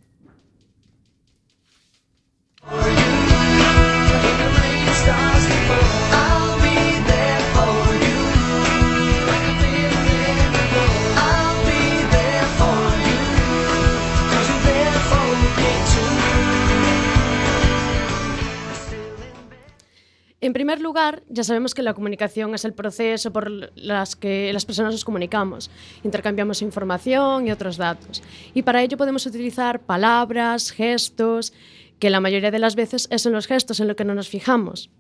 [20.41, 24.65] En primer lugar, ya sabemos que la comunicación es el proceso por las que las
[24.65, 25.69] personas nos comunicamos,
[26.05, 28.23] intercambiamos información y otros datos.
[28.55, 31.53] Y para ello podemos utilizar palabras, gestos,
[31.99, 34.29] que la mayoría de las veces es en los gestos en lo que no nos
[34.29, 34.91] fijamos.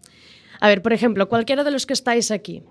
[0.59, 2.65] A ver, por ejemplo, cualquiera de los que estáis aquí,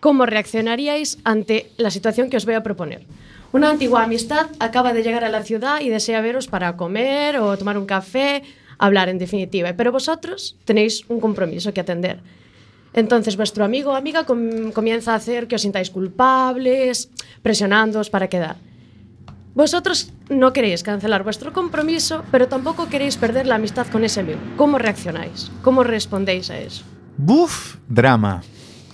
[0.00, 3.04] ¿cómo reaccionaríais ante la situación que os voy a proponer?
[3.52, 7.58] Una antigua amistad acaba de llegar a la ciudad y desea veros para comer o
[7.58, 8.42] tomar un café,
[8.78, 12.20] hablar en definitiva, pero vosotros tenéis un compromiso que atender.
[12.94, 17.10] Entonces vuestro amigo o amiga com- comienza a hacer que os sintáis culpables,
[17.42, 18.56] presionándoos para quedar.
[19.54, 24.38] Vosotros no queréis cancelar vuestro compromiso, pero tampoco queréis perder la amistad con ese amigo.
[24.56, 25.50] ¿Cómo reaccionáis?
[25.62, 26.84] ¿Cómo respondéis a eso?
[27.16, 28.42] Buf, drama.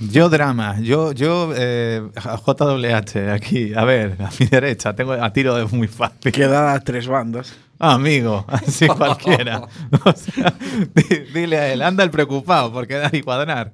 [0.01, 5.55] Yo drama, yo, yo, eh, JWH, aquí, a ver, a mi derecha, tengo a tiro
[5.55, 6.33] de muy fácil.
[6.33, 7.55] Queda a tres bandas.
[7.92, 9.62] Amigo, así cualquiera.
[10.05, 10.55] O sea,
[10.94, 13.73] di- dile a él, anda el preocupado por quedar y cuadrar.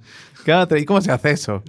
[0.78, 1.62] ¿y cómo se hace eso?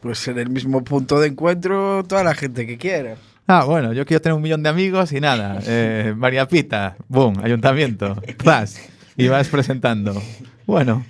[0.00, 3.16] Pues en el mismo punto de encuentro toda la gente que quiera.
[3.46, 5.60] Ah, bueno, yo quiero tener un millón de amigos y nada.
[5.66, 8.80] Eh, María Pita, boom, ayuntamiento, plas,
[9.16, 10.20] y vas presentando.
[10.66, 11.04] Bueno,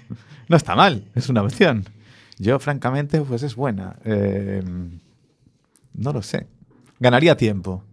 [0.49, 1.85] no está mal, es una opción.
[2.39, 3.97] Yo, francamente, pues es buena.
[4.05, 4.63] Eh,
[5.95, 6.47] no lo sé.
[6.99, 7.85] Ganaría tiempo.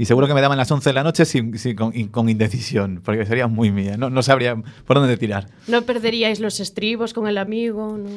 [0.00, 3.02] Y seguro que me daban las 11 de la noche sin, sin- con, con indecisión,
[3.04, 3.98] porque sería muy mía.
[3.98, 5.48] No, no sabría por dónde tirar.
[5.68, 7.98] ¿No perderíais los estribos con el amigo?
[7.98, 8.08] No.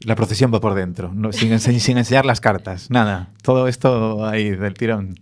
[0.00, 2.90] La procesión va por dentro, no- sin, ense- sin enseñar las cartas.
[2.90, 5.20] Nada, todo esto ahí del tirón.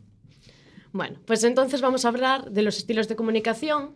[0.93, 3.91] Bueno, pues entonces vamos a hablar de los estilos de comunicación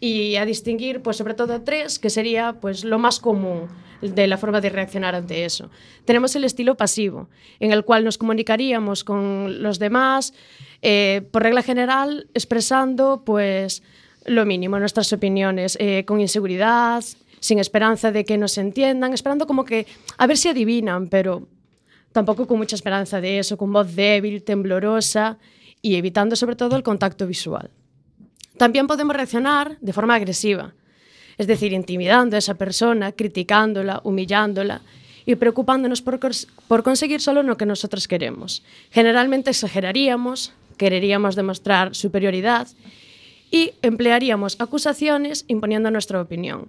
[0.00, 3.68] y a distinguir, pues sobre todo tres, que sería pues lo más común
[4.00, 5.70] de la forma de reaccionar ante eso.
[6.04, 7.28] Tenemos el estilo pasivo,
[7.60, 10.34] en el cual nos comunicaríamos con los demás,
[10.82, 13.82] eh, por regla general, expresando pues
[14.24, 17.02] lo mínimo, nuestras opiniones, eh, con inseguridad,
[17.40, 19.86] sin esperanza de que nos entiendan, esperando como que
[20.16, 21.48] a ver si adivinan, pero
[22.12, 25.38] tampoco con mucha esperanza de eso, con voz débil, temblorosa
[25.82, 27.70] y evitando sobre todo el contacto visual.
[28.56, 30.74] También podemos reaccionar de forma agresiva,
[31.38, 34.82] es decir, intimidando a esa persona, criticándola, humillándola
[35.24, 38.62] y preocupándonos por, cons- por conseguir solo lo que nosotros queremos.
[38.90, 42.66] Generalmente exageraríamos, quereríamos demostrar superioridad
[43.50, 46.68] y emplearíamos acusaciones imponiendo nuestra opinión.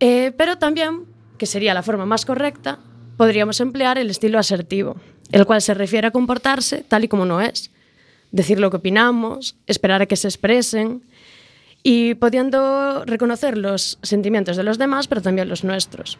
[0.00, 1.04] Eh, pero también,
[1.38, 2.78] que sería la forma más correcta,
[3.16, 4.96] podríamos emplear el estilo asertivo,
[5.32, 7.70] el cual se refiere a comportarse tal y como no es,
[8.30, 11.02] decir lo que opinamos, esperar a que se expresen
[11.88, 16.18] y pudiendo reconocer los sentimientos de los demás, pero también los nuestros.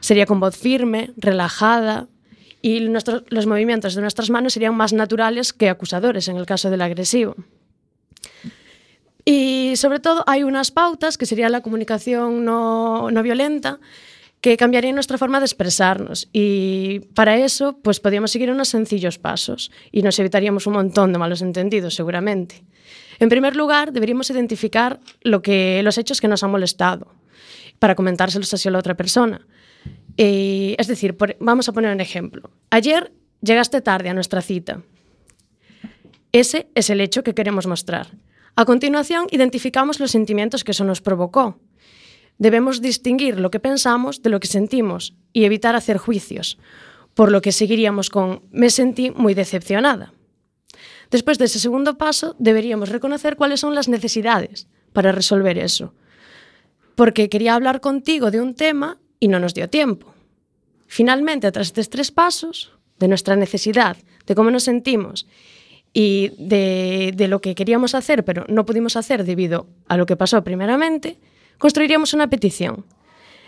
[0.00, 2.06] Sería con voz firme, relajada
[2.62, 6.70] y nuestro- los movimientos de nuestras manos serían más naturales que acusadores en el caso
[6.70, 7.36] del agresivo.
[9.26, 13.80] Y sobre todo hay unas pautas que sería la comunicación no, no violenta
[14.40, 19.70] que cambiaría nuestra forma de expresarnos y para eso pues podríamos seguir unos sencillos pasos
[19.92, 22.64] y nos evitaríamos un montón de malos entendidos seguramente.
[23.22, 27.14] En primer lugar, deberíamos identificar lo que, los hechos que nos han molestado
[27.78, 29.46] para comentárselos así a la otra persona.
[30.16, 32.50] Eh, es decir, vamos a poner un ejemplo.
[32.70, 34.82] Ayer llegaste tarde a nuestra cita.
[36.32, 38.08] Ese es el hecho que queremos mostrar.
[38.56, 41.60] A continuación, identificamos los sentimientos que eso nos provocó.
[42.38, 46.58] Debemos distinguir lo que pensamos de lo que sentimos y evitar hacer juicios,
[47.14, 50.12] por lo que seguiríamos con me sentí muy decepcionada.
[51.12, 55.92] Despois dese segundo paso, deberíamos reconocer cuáles son las necesidades para resolver eso.
[56.96, 60.14] Porque quería hablar contigo de un tema y no nos dio tiempo.
[60.88, 63.96] Finalmente, tras estes tres pasos, de nuestra necesidad,
[64.26, 65.26] de cómo nos sentimos
[65.92, 70.16] y de, de lo que queríamos hacer pero no pudimos hacer debido a lo que
[70.16, 71.18] pasó primeramente,
[71.58, 72.86] construiríamos una petición.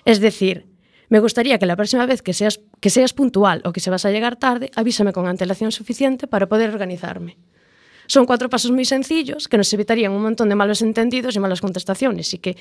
[0.05, 0.67] Es decir,
[1.09, 4.05] me gustaría que la próxima vez que seas, que seas puntual o que se vas
[4.05, 7.39] a llegar tarde, avísame con antelación suficiente para poder organizarme.
[8.07, 11.61] Son cuatro pasos muy sencillos que nos evitarían un montón de malos entendidos y malas
[11.61, 12.57] contestaciones y que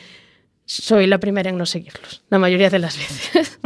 [0.65, 3.59] soy la primera en no seguirlos, la mayoría de las veces.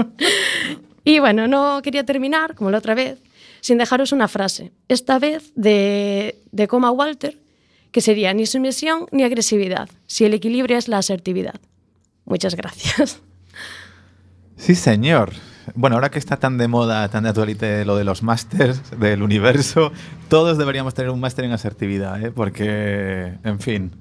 [1.04, 3.22] y bueno, no quería terminar, como la otra vez,
[3.62, 7.38] sin dejaros una frase, esta vez de, de Coma Walter,
[7.92, 11.60] que sería ni sumisión ni agresividad, si el equilibrio es la asertividad.
[12.26, 13.22] Muchas gracias.
[14.58, 15.34] Sí, señor.
[15.76, 19.22] Bueno, ahora que está tan de moda, tan de actualidad lo de los másters del
[19.22, 19.92] universo,
[20.30, 22.32] todos deberíamos tener un máster en asertividad, ¿eh?
[22.32, 23.92] porque, en fin,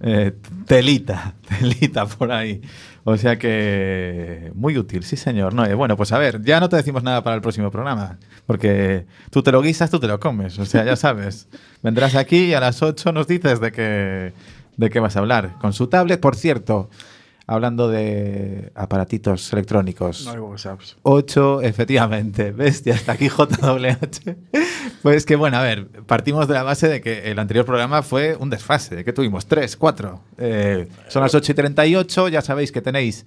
[0.00, 0.32] eh,
[0.66, 2.60] telita, telita por ahí.
[3.04, 5.54] O sea que muy útil, sí, señor.
[5.54, 8.18] No, eh, bueno, pues a ver, ya no te decimos nada para el próximo programa,
[8.46, 10.58] porque tú te lo guisas, tú te lo comes.
[10.58, 11.48] O sea, ya sabes,
[11.82, 14.32] vendrás aquí y a las 8 nos dices de qué,
[14.76, 15.54] de qué vas a hablar.
[15.60, 16.90] Con su tablet, por cierto.
[17.48, 20.24] Hablando de aparatitos electrónicos.
[20.24, 20.96] No hay WhatsApps.
[21.02, 22.50] 8, efectivamente.
[22.52, 24.34] Bestia, hasta aquí JWH.
[25.02, 28.34] Pues que bueno, a ver, partimos de la base de que el anterior programa fue
[28.36, 30.20] un desfase, que tuvimos 3, 4.
[31.08, 33.26] son las 8 y 38, ya sabéis que tenéis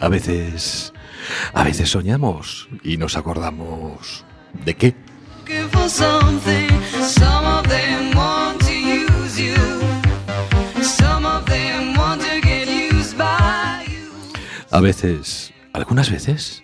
[0.00, 0.92] A veces,
[1.52, 4.24] a veces soñamos y nos acordamos
[4.64, 4.94] de qué.
[14.70, 16.62] A veces, algunas veces,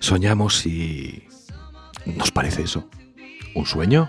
[0.00, 1.28] soñamos y
[2.06, 2.88] nos parece eso.
[3.54, 4.08] ¿Un sueño?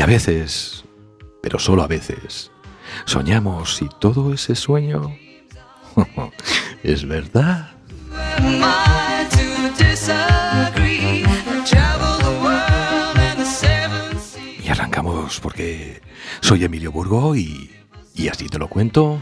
[0.00, 0.82] Y a veces,
[1.42, 2.50] pero solo a veces,
[3.04, 5.14] soñamos y todo ese sueño
[6.82, 7.72] Es verdad.
[14.64, 16.00] Y arrancamos porque
[16.40, 17.70] soy Emilio Burgo y,
[18.14, 19.20] y así te lo cuento.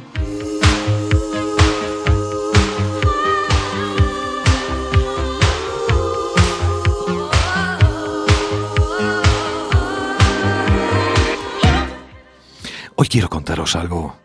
[13.00, 14.16] Hoy quiero contaros algo,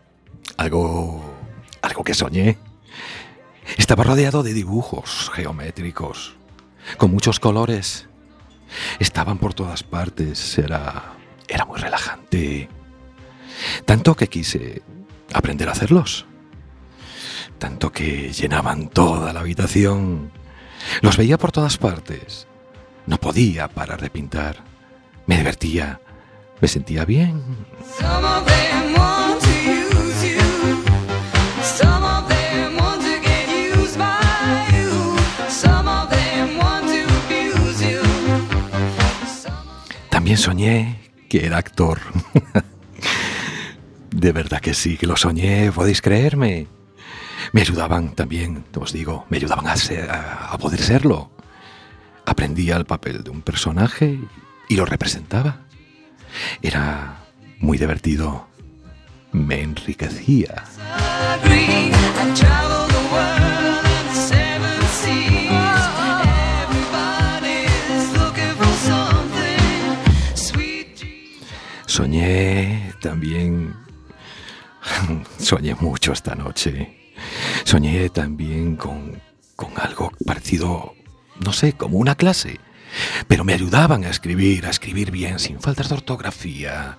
[0.56, 1.22] algo,
[1.80, 2.58] algo que soñé.
[3.76, 6.34] Estaba rodeado de dibujos geométricos,
[6.98, 8.08] con muchos colores.
[8.98, 11.12] Estaban por todas partes, era,
[11.46, 12.68] era muy relajante.
[13.84, 14.82] Tanto que quise
[15.32, 16.26] aprender a hacerlos.
[17.58, 20.32] Tanto que llenaban toda la habitación.
[21.00, 22.48] Los veía por todas partes.
[23.06, 24.64] No podía parar de pintar.
[25.28, 26.00] Me divertía.
[26.60, 27.42] Me sentía bien.
[40.10, 42.00] También soñé que era actor.
[44.10, 46.68] De verdad que sí, que lo soñé, podéis creerme.
[47.52, 51.30] Me ayudaban también, os digo, me ayudaban a, ser- a poder serlo.
[52.24, 54.18] Aprendía el papel de un personaje
[54.68, 55.60] y lo representaba.
[56.62, 57.16] Era
[57.58, 58.46] muy divertido.
[59.32, 60.64] Me enriquecía.
[71.86, 73.72] Soñé también...
[75.38, 77.14] Soñé mucho esta noche.
[77.64, 79.20] Soñé también con,
[79.54, 80.94] con algo parecido,
[81.38, 82.58] no sé, como una clase.
[83.28, 86.98] Pero me ayudaban a escribir, a escribir bien, sin faltas de ortografía.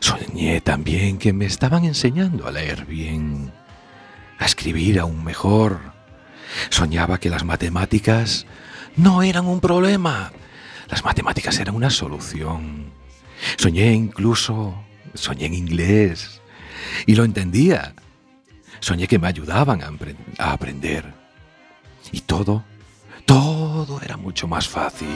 [0.00, 3.52] Soñé también que me estaban enseñando a leer bien,
[4.38, 5.80] a escribir aún mejor.
[6.70, 8.46] Soñaba que las matemáticas
[8.96, 10.32] no eran un problema.
[10.88, 12.92] Las matemáticas eran una solución.
[13.56, 14.74] Soñé incluso,
[15.14, 16.40] soñé en inglés
[17.06, 17.94] y lo entendía.
[18.80, 19.90] Soñé que me ayudaban a,
[20.38, 21.14] a aprender.
[22.12, 22.64] Y todo,
[23.26, 25.08] todo era mucho más fácil.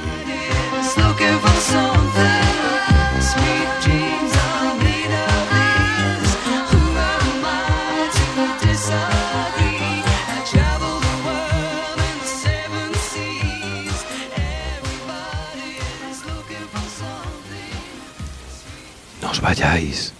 [19.22, 20.12] No os vayáis.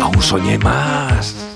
[0.00, 1.49] Aún soñé más.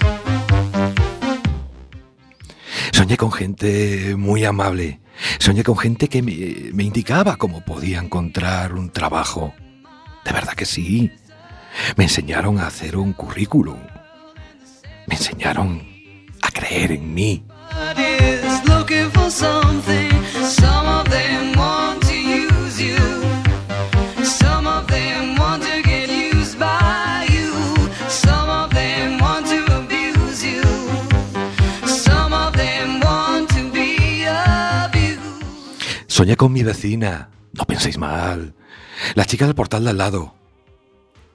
[2.95, 5.01] Soñé con gente muy amable.
[5.41, 9.53] Soñé con gente que me, indicaba cómo podía encontrar un trabajo.
[10.25, 11.11] De verdad que sí.
[11.97, 13.81] Me enseñaron a hacer un currículum.
[15.09, 15.83] Me enseñaron
[16.41, 17.45] a creer en mí.
[36.15, 37.29] Soñé con mi vecina.
[37.55, 38.55] No penséis mal.
[39.17, 40.37] La chica del portal de al lado.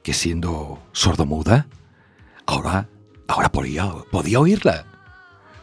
[0.03, 1.67] Que siendo sordomuda,
[2.45, 2.87] ahora,
[3.27, 4.85] ahora podía, podía oírla.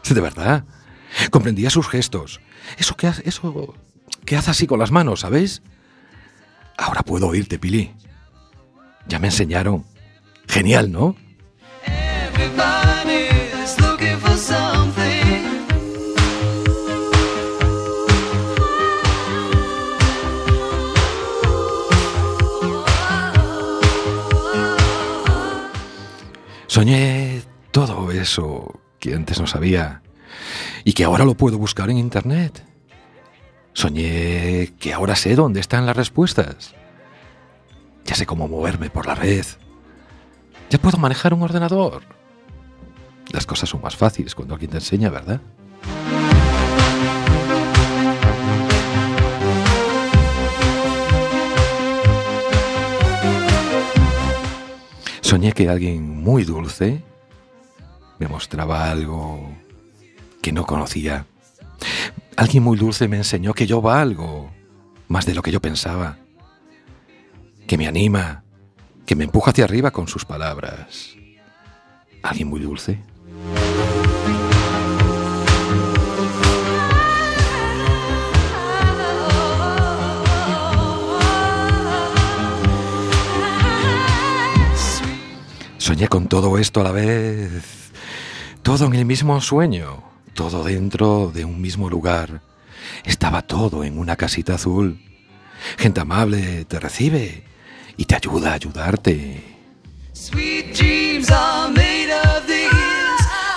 [0.07, 0.65] De verdad.
[1.31, 2.41] Comprendía sus gestos.
[2.77, 3.73] Eso que hace, eso
[4.23, 5.63] que hace así con las manos, ¿sabéis?
[6.77, 7.95] Ahora puedo oírte, Pili.
[9.07, 9.83] Ya me enseñaron.
[10.47, 11.15] Genial, ¿no?
[26.77, 30.03] Soñé todo eso que antes no sabía
[30.83, 32.63] y que ahora lo puedo buscar en internet.
[33.73, 36.75] Soñé que ahora sé dónde están las respuestas.
[38.05, 39.43] Ya sé cómo moverme por la red.
[40.69, 42.03] Ya puedo manejar un ordenador.
[43.31, 45.41] Las cosas son más fáciles cuando alguien te enseña, ¿verdad?
[55.27, 57.03] Soñé que alguien muy dulce
[58.17, 59.51] me mostraba algo
[60.41, 61.25] que no conocía.
[62.37, 64.49] Alguien muy dulce me enseñó que yo valgo
[65.09, 66.17] más de lo que yo pensaba.
[67.67, 68.45] Que me anima,
[69.05, 71.17] que me empuja hacia arriba con sus palabras.
[72.23, 73.03] Alguien muy dulce.
[85.97, 87.89] Soñé con todo esto a la vez.
[88.61, 90.03] Todo en el mismo sueño,
[90.35, 92.43] todo dentro de un mismo lugar.
[93.03, 95.01] Estaba todo en una casita azul.
[95.79, 97.45] Gente amable te recibe
[97.97, 99.43] y te ayuda a ayudarte.
[100.13, 102.69] Sweet dreams are made of these.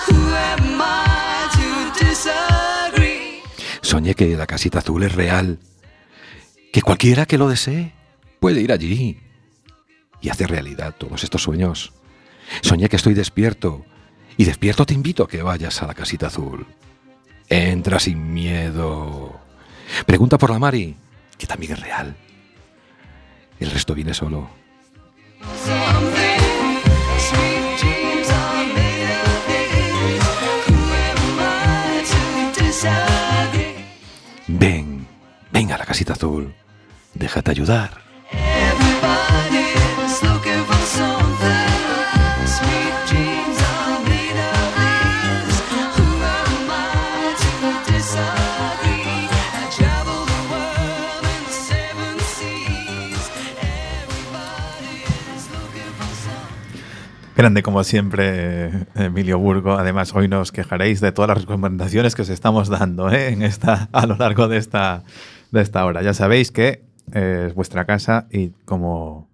[0.08, 3.42] Who am I to disagree?
[3.82, 5.58] Soñé que la casita azul es real,
[6.72, 7.92] que cualquiera que lo desee
[8.38, 9.18] puede ir allí
[10.22, 11.92] y hacer realidad todos estos sueños.
[12.62, 13.84] Soñé que estoy despierto
[14.36, 16.66] y despierto te invito a que vayas a la casita azul.
[17.48, 19.40] Entra sin miedo.
[20.06, 20.96] Pregunta por la Mari,
[21.36, 22.16] que también es real.
[23.58, 24.48] El resto viene solo.
[34.46, 35.06] Ven,
[35.52, 36.54] ven a la casita azul.
[37.14, 38.09] Déjate ayudar.
[57.40, 59.72] Grande como siempre, Emilio Burgo.
[59.72, 63.28] Además, hoy nos quejaréis de todas las recomendaciones que os estamos dando ¿eh?
[63.32, 65.04] en esta, a lo largo de esta,
[65.50, 66.02] de esta hora.
[66.02, 66.82] Ya sabéis que
[67.14, 69.30] eh, es vuestra casa y como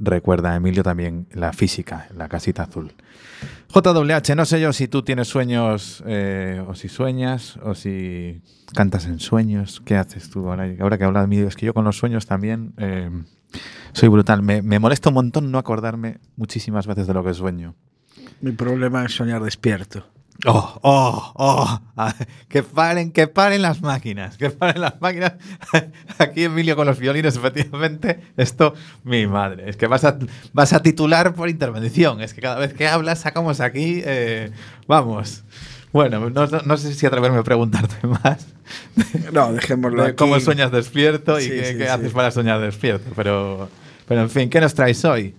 [0.00, 2.94] recuerda Emilio también la física, la casita azul.
[3.72, 8.42] JWH, no sé yo si tú tienes sueños eh, o si sueñas o si
[8.74, 9.80] cantas en sueños.
[9.84, 11.38] ¿Qué haces tú ahora, ahora que hablas de mí?
[11.38, 12.74] Es que yo con los sueños también
[13.92, 14.42] soy brutal.
[14.42, 17.74] Me, me molesta un montón no acordarme muchísimas veces de lo que sueño.
[18.40, 20.06] Mi problema es soñar despierto.
[20.46, 21.80] Oh, oh, oh.
[21.98, 22.14] Ah,
[22.48, 25.34] Que paren, que paren las máquinas, que paren las máquinas.
[26.18, 28.20] Aquí Emilio con los violines, efectivamente.
[28.38, 28.72] Esto,
[29.04, 29.68] mi madre.
[29.68, 30.18] Es que vas a,
[30.54, 32.22] vas a titular por intervención.
[32.22, 34.50] Es que cada vez que hablas sacamos aquí, eh,
[34.86, 35.44] vamos.
[35.92, 38.46] Bueno, no, no- no sé si atreverme a preguntarte más.
[39.34, 40.16] No, dejémoslo de aquí.
[40.16, 41.90] cómo sueñas despierto y Sí, qué, sí, qué sí.
[41.90, 43.10] haces para soñar despierto.
[43.14, 43.68] Pero,
[44.10, 45.36] pero en fin, ¿qué nos traes hoy?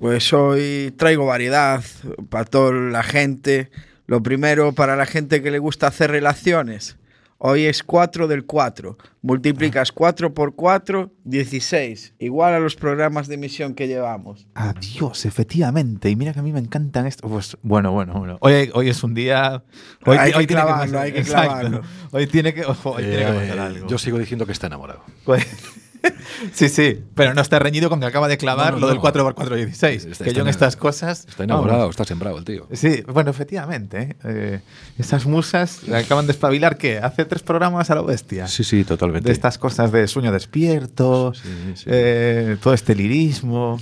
[0.00, 1.80] Pues hoy traigo variedad
[2.28, 3.70] para toda la gente.
[4.08, 6.96] Lo primero, para la gente que le gusta hacer relaciones.
[7.38, 8.98] Hoy es 4 del 4.
[9.22, 12.14] Multiplicas 4 por 4, 16.
[12.18, 14.48] Igual a los programas de emisión que llevamos.
[14.54, 16.10] Adiós, efectivamente.
[16.10, 17.30] Y mira que a mí me encantan estos.
[17.30, 18.38] Pues bueno, bueno, bueno.
[18.40, 19.62] Hoy, hoy es un día.
[20.04, 21.48] Hoy, Hay que tiene clavarlo, pasar- hay que Exacto.
[21.60, 21.82] clavarlo.
[22.10, 23.86] Hoy tiene que, ojo, hoy tiene que pasar Eh, algo.
[23.86, 25.04] yo sigo diciendo que está enamorado.
[25.24, 25.46] Pues-
[26.52, 28.96] sí, sí, pero no está reñido con que acaba de clavar No, no, lo del
[28.96, 29.02] no.
[29.02, 30.04] 4x4 16.
[30.04, 31.26] Está- que está yo en estas cosas.
[31.28, 31.92] Está enamorado, vamos.
[31.94, 32.66] está sembrado el tío.
[32.72, 33.98] Sí, bueno, efectivamente.
[34.02, 34.16] ¿eh?
[34.24, 34.60] Eh,
[34.98, 36.98] esas musas acaban de espabilar, ¿qué?
[36.98, 38.46] Hace tres programas a lo bestia.
[38.48, 39.28] Sí, sí, totalmente.
[39.28, 41.84] De estas cosas de sueño despierto, Sí, sí.
[41.86, 43.78] eh, todo este lirismo.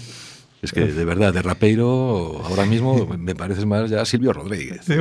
[0.61, 4.81] Es que de verdad, de rapero, ahora mismo me pareces más ya Silvio Rodríguez.
[4.85, 4.95] Sí,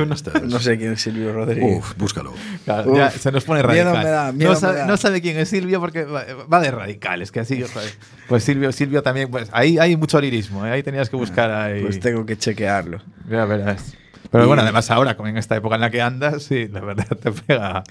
[0.44, 1.78] No sé quién es Silvio Rodríguez.
[1.78, 2.32] Uf, búscalo.
[2.64, 4.04] Claro, Uf, ya se nos pone miedo radical.
[4.04, 4.86] me da, miedo no, me da.
[4.86, 7.22] no sabe quién es Silvio porque va, de radical.
[7.22, 7.64] Es que así,
[8.28, 10.64] pues Silvio, Silvio también, pues ahí hay mucho lirismo.
[10.64, 10.70] ¿eh?
[10.70, 11.82] Ahí tenías que buscar ahí.
[11.82, 13.00] Pues tengo que chequearlo.
[13.28, 13.94] Ya verás.
[14.30, 16.80] Pero Y- bueno, además ahora, como en esta época en la que andas, sí, la
[16.82, 17.82] verdad te pega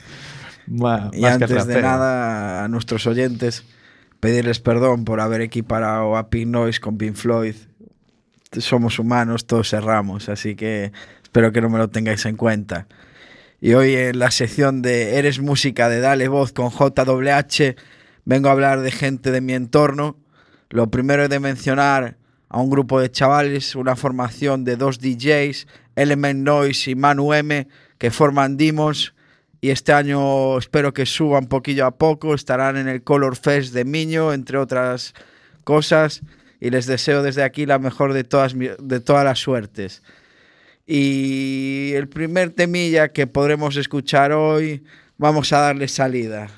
[0.68, 3.65] ma- Y más que antes de nada, a nuestros oyentes,
[4.20, 7.55] pedirles perdón por haber equiparado a Pink Noise con Pink Floyd.
[8.51, 10.91] Somos humanos, todos erramos, así que
[11.22, 12.88] espero que no me lo tengáis en cuenta.
[13.59, 17.76] Y hoy en la sección de Eres Música de Dale Voz con JWH,
[18.26, 20.18] vengo a hablar de gente de mi entorno.
[20.70, 22.18] Lo primero es de mencionar
[22.49, 27.68] a un grupo de chavales, una formación de dos DJs, Element Noise y Manu M,
[27.97, 29.13] que forman Dimos.
[29.60, 32.34] Y este año espero que suban poquillo a poco.
[32.34, 35.14] Estarán en el Color Fest de Miño, entre otras
[35.64, 36.22] cosas.
[36.60, 40.03] Y les deseo desde aquí la mejor de todas, de todas las suertes.
[40.86, 44.84] Y el primer temilla que podremos escuchar hoy,
[45.18, 46.49] vamos a darle salida.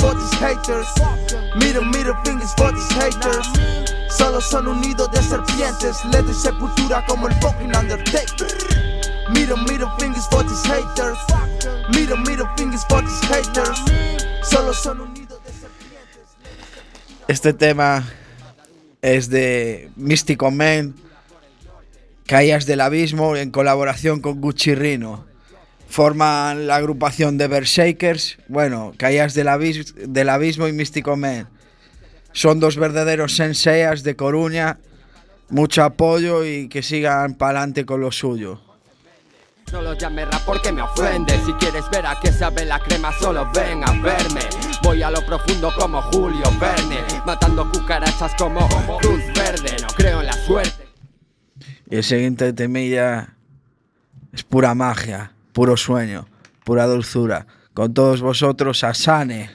[0.00, 0.86] For these haters.
[1.56, 1.84] Middle,
[2.24, 3.46] fingers for these haters.
[4.10, 6.04] Solo son un nido de serpientes.
[6.06, 8.48] Le doy sepultura como el fucking Undertaker.
[9.32, 11.18] Middle, middle fingers for these haters.
[11.90, 13.78] Middle, middle fingers for these haters.
[14.42, 16.36] Solo son un nido de serpientes.
[17.28, 18.04] Este tema
[19.02, 20.94] es de Místico Man,
[22.26, 25.24] Caías del Abismo, en colaboración con Gucci Rino.
[25.88, 28.38] Forman la agrupación de Berserkers.
[28.48, 31.46] Bueno, Caías del, abis- del Abismo y Místico Men.
[32.32, 34.78] Son dos verdaderos senseas de Coruña.
[35.48, 38.60] Mucho apoyo y que sigan para adelante con lo suyo.
[39.70, 43.50] Solo llame rap porque me ofende Si quieres ver a qué sabe la crema Solo
[43.52, 44.42] ven a verme
[44.84, 48.68] Voy a lo profundo como Julio Verne Matando cucarachas como
[49.00, 50.86] Cruz Verde No creo en la suerte
[51.90, 53.34] Y el siguiente temilla
[54.32, 56.26] es pura magia, puro sueño,
[56.64, 57.46] pura dulzura.
[57.72, 59.50] Con todos vosotros, Asane.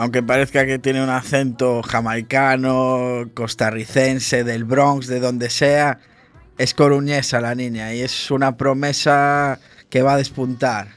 [0.00, 5.98] Aunque parezca que tiene un acento jamaicano, costarricense, del Bronx, de donde sea,
[6.56, 10.88] es coruñesa la niña y es una promesa que va a despuntar.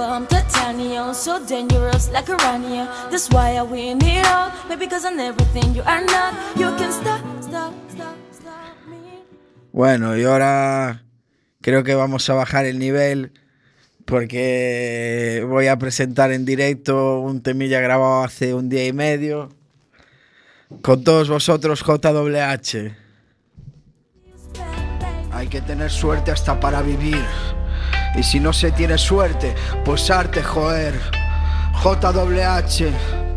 [0.00, 1.12] I'm titanium.
[1.14, 2.88] So dangerous like a rania.
[3.10, 4.50] That's why I win it all.
[4.66, 6.32] Maybe because I'm everything you are not.
[6.56, 7.79] You can stop, stop.
[9.72, 11.04] Bueno, y ahora
[11.60, 13.32] creo que vamos a bajar el nivel
[14.04, 19.50] porque voy a presentar en directo un temilla grabado hace un día y medio
[20.82, 22.96] con todos vosotros JWH.
[25.32, 27.24] Hay que tener suerte hasta para vivir.
[28.16, 29.54] Y si no se tiene suerte,
[29.84, 30.94] pues arte, joder.
[31.82, 33.29] JWH.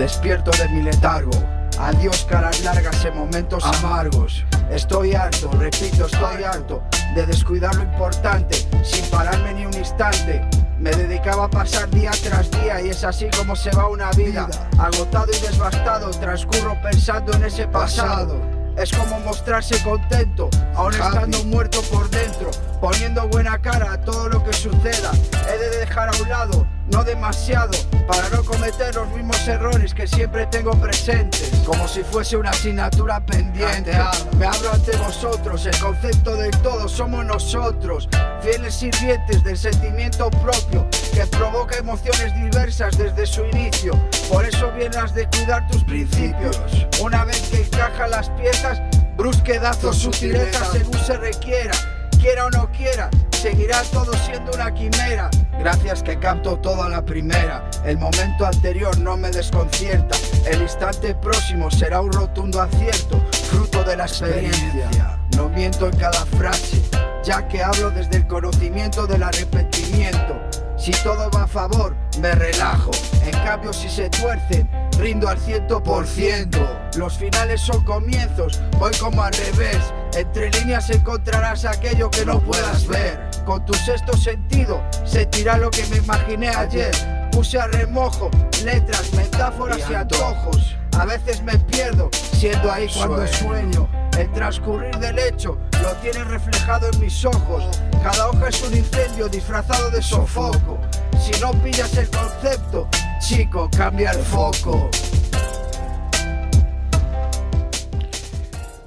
[0.00, 1.30] Despierto de mi letargo.
[1.78, 4.46] Adiós caras largas en momentos amargos.
[4.70, 6.82] Estoy harto, repito, estoy harto
[7.14, 10.42] de descuidar lo importante sin pararme ni un instante.
[10.78, 14.48] Me dedicaba a pasar día tras día y es así como se va una vida.
[14.78, 18.40] Agotado y desbastado, transcurro pensando en ese pasado.
[18.78, 24.42] Es como mostrarse contento, aún estando muerto por dentro, poniendo buena cara a todo lo
[24.42, 25.12] que suceda.
[25.46, 27.70] He de dejar a un lado, no demasiado,
[28.06, 31.52] para no cometer los mismos errores que siempre tengo presentes.
[31.64, 33.92] Como si fuese una asignatura pendiente.
[34.36, 38.08] Me abro ante vosotros, el concepto del todo somos nosotros,
[38.42, 43.92] fieles sirvientes del sentimiento propio que provoca emociones diversas desde su inicio.
[44.28, 46.58] Por eso bien has de cuidar tus principios.
[47.00, 48.80] Una vez que encajan las piezas,
[49.16, 51.99] brusquedazos, sutilezas según se requiera.
[52.20, 55.30] Quiera o no quiera, seguirá todo siendo una quimera.
[55.58, 57.70] Gracias que capto todo a la primera.
[57.82, 60.16] El momento anterior no me desconcierta.
[60.46, 65.18] El instante próximo será un rotundo acierto, fruto de la experiencia.
[65.34, 66.82] No miento en cada frase,
[67.24, 70.49] ya que hablo desde el conocimiento del arrepentimiento.
[70.80, 72.90] Si todo va a favor, me relajo.
[73.26, 74.66] En cambio, si se tuercen,
[74.98, 76.58] rindo al ciento por ciento.
[76.96, 79.76] Los finales son comienzos, voy como al revés.
[80.14, 83.20] Entre líneas encontrarás aquello que no puedas ver.
[83.44, 86.92] Con tu sexto sentido, sentirá lo que me imaginé ayer.
[87.30, 88.30] Puse a remojo
[88.64, 90.79] letras, metáforas y antojos.
[90.98, 93.88] A veces me pierdo, siendo ahí cuando sueño.
[94.18, 97.64] El transcurrir del hecho lo tienes reflejado en mis ojos.
[98.02, 100.78] Cada hoja es un incendio disfrazado de sofoco.
[101.18, 102.88] Si no pillas el concepto,
[103.20, 104.90] chico, cambia el foco.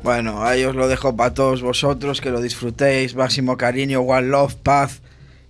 [0.04, 3.16] Bueno, ahí os lo dejo para todos vosotros, que lo disfrutéis.
[3.16, 5.01] Máximo cariño, One Love, paz.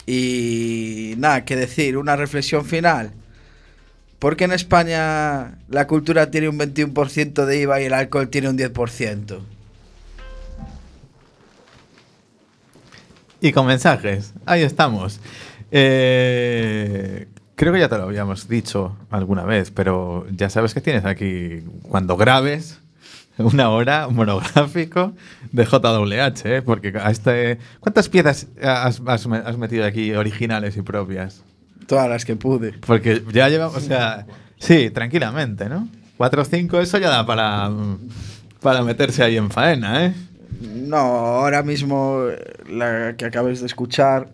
[0.05, 3.11] Y nada, que decir, una reflexión final.
[4.23, 8.47] ¿Por qué en España la cultura tiene un 21% de IVA y el alcohol tiene
[8.47, 9.39] un 10%?
[13.41, 14.33] Y con mensajes.
[14.45, 15.19] Ahí estamos.
[15.71, 21.03] Eh, creo que ya te lo habíamos dicho alguna vez, pero ya sabes que tienes
[21.03, 21.59] aquí,
[21.89, 22.79] cuando grabes,
[23.37, 25.11] una hora monográfico
[25.51, 26.61] de JWH, ¿eh?
[26.61, 27.57] porque a este...
[27.81, 31.43] ¿Cuántas piezas has, has me- has metido aquí originales y propias?
[31.87, 32.73] Todas las que pude.
[32.85, 34.25] Porque ya llevamos, o sea,
[34.57, 35.87] sí, tranquilamente, ¿no?
[36.17, 37.69] Cuatro o cinco, eso ya da para,
[38.61, 40.13] para meterse ahí en faena, ¿eh?
[40.61, 44.29] No, ahora mismo eh, la que acabáis de escuchar,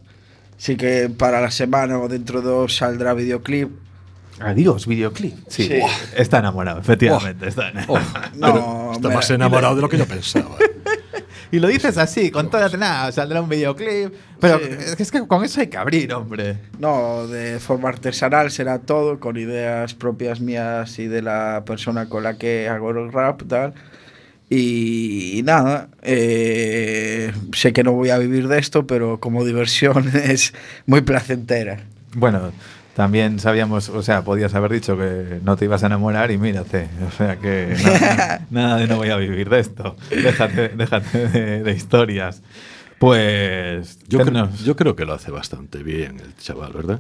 [0.58, 3.70] sí que para la semana o dentro de dos saldrá videoclip.
[4.42, 5.36] Adiós, videoclip.
[5.48, 5.80] Sí, Sí.
[6.16, 7.48] está enamorado, efectivamente.
[7.48, 8.08] está enamorado.
[8.36, 10.56] No, Está más enamorado de lo que yo pensaba.
[11.52, 14.14] Y lo dices así, con toda nada, saldrá un videoclip.
[14.40, 16.58] Pero es que con eso hay que abrir, hombre.
[16.78, 22.24] No, de forma artesanal será todo, con ideas propias mías y de la persona con
[22.24, 23.74] la que hago el rap, tal.
[24.50, 30.10] Y, y nada, eh, sé que no voy a vivir de esto, pero como diversión
[30.16, 30.54] es
[30.86, 31.80] muy placentera.
[32.16, 32.52] Bueno,
[33.00, 36.90] también sabíamos, o sea, podías haber dicho que no te ibas a enamorar y mírate.
[37.08, 39.96] O sea que nada, nada de no voy a vivir de esto.
[40.10, 42.42] Déjate, déjate de, de historias.
[42.98, 44.00] Pues.
[44.10, 47.00] Yo, creo, yo creo que lo hace bastante bien el chaval, ¿verdad?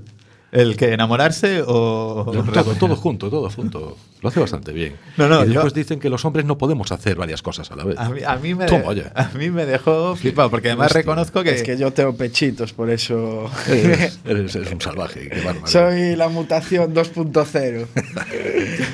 [0.52, 2.26] ¿El que enamorarse o.?
[2.54, 3.98] Todo, todo junto, todo junto.
[4.22, 4.96] Lo hace bastante bien.
[5.16, 7.76] No, no, y yo- después dicen que los hombres no podemos hacer varias cosas a
[7.76, 7.98] la vez.
[8.00, 11.02] A mí, a mí me, Toma a mí me dejó flipado, porque además Hostia.
[11.02, 11.52] reconozco que.
[11.52, 13.50] Es que yo tengo pechitos, por eso.
[13.68, 15.68] Eres, eres- eres un salvaje, qué bárbaro.
[15.68, 17.86] Soy la mutación 2.0.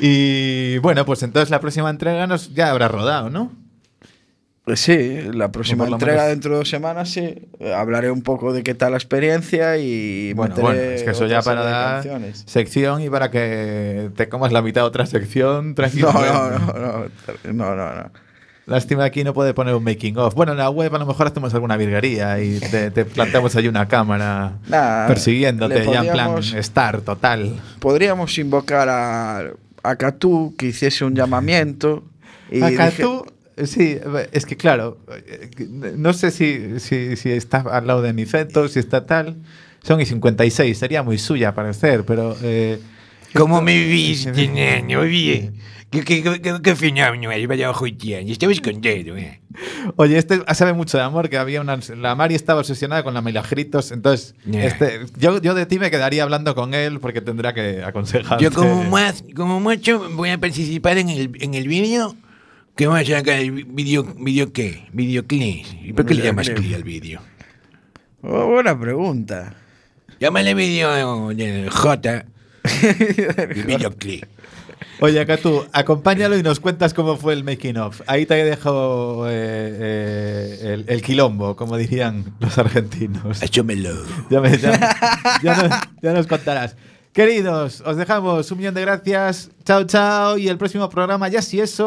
[0.00, 3.50] Y bueno, pues entonces la próxima entrega nos ya habrá rodado, ¿no?
[4.68, 7.34] Pues sí, la próxima por lo entrega menos- dentro de dos semanas sí.
[7.74, 11.40] Hablaré un poco de qué tal la experiencia y Bueno, bueno, es que eso ya
[11.40, 12.04] para dar
[12.44, 16.12] sección y para que te comas la mitad de otra sección No, tranquilo.
[16.12, 18.10] no, no, no, no, no, no.
[18.66, 20.34] Lástima aquí no puede poner un making of.
[20.34, 23.66] Bueno, en la web a lo mejor hacemos alguna virguería y te, te planteamos ahí
[23.66, 27.54] una cámara Nah, persiguiéndote ya en plan podríamos- star total.
[27.80, 29.38] Podríamos invocar a,
[29.82, 29.96] a
[30.58, 32.04] que hiciese un llamamiento.
[32.50, 32.76] Y dije-
[33.66, 33.98] sí,
[34.32, 34.98] es que claro,
[35.96, 39.36] no sé si, si, si está al lado de Niceto, si está tal.
[39.82, 42.36] Son y 56, sería muy suya parecer, pero...
[42.42, 42.78] Eh,
[43.34, 45.02] ¿Cómo me viste, neno?
[45.02, 45.54] Bien.
[45.90, 47.48] ¿Qué, qué, qué, qué, fenómeno es?
[47.48, 48.28] Vaya joyán.
[48.28, 49.40] Estaba escondido, eh.
[49.96, 51.78] Oye, este sabe mucho de amor, que había una...
[51.96, 54.64] La Mari estaba obsesionada con la milagritos, entonces Ya.
[54.64, 58.38] este, yo, yo de ti me quedaría hablando con él porque tendrá que aconsejar.
[58.40, 62.14] Yo como más, como mucho voy a participar en el, en el vídeo.
[62.78, 63.40] ¿Qué vamos a sacar?
[63.40, 64.86] ¿El vídeo, vídeo qué?
[64.92, 65.66] ¿Videoclip?
[65.82, 67.20] ¿Y por qué le llamas clip al vídeo?
[68.22, 69.54] Oh, buena pregunta.
[70.20, 72.24] Llámale vídeo del J.
[73.66, 74.24] videoclip.
[75.00, 78.00] Oye, acá tú, acompáñalo y nos cuentas cómo fue el making of.
[78.06, 79.30] Ahí te dejo eh,
[79.80, 83.42] eh, el, el quilombo, como dirían los argentinos.
[83.42, 83.90] Échamelo.
[84.30, 86.76] Ya, me- ya- ya nos, ya nos contarás.
[87.12, 89.50] Queridos, os dejamos un millón de gracias.
[89.64, 90.38] Chao, chao.
[90.38, 91.76] Y el próximo programa, ya si eso.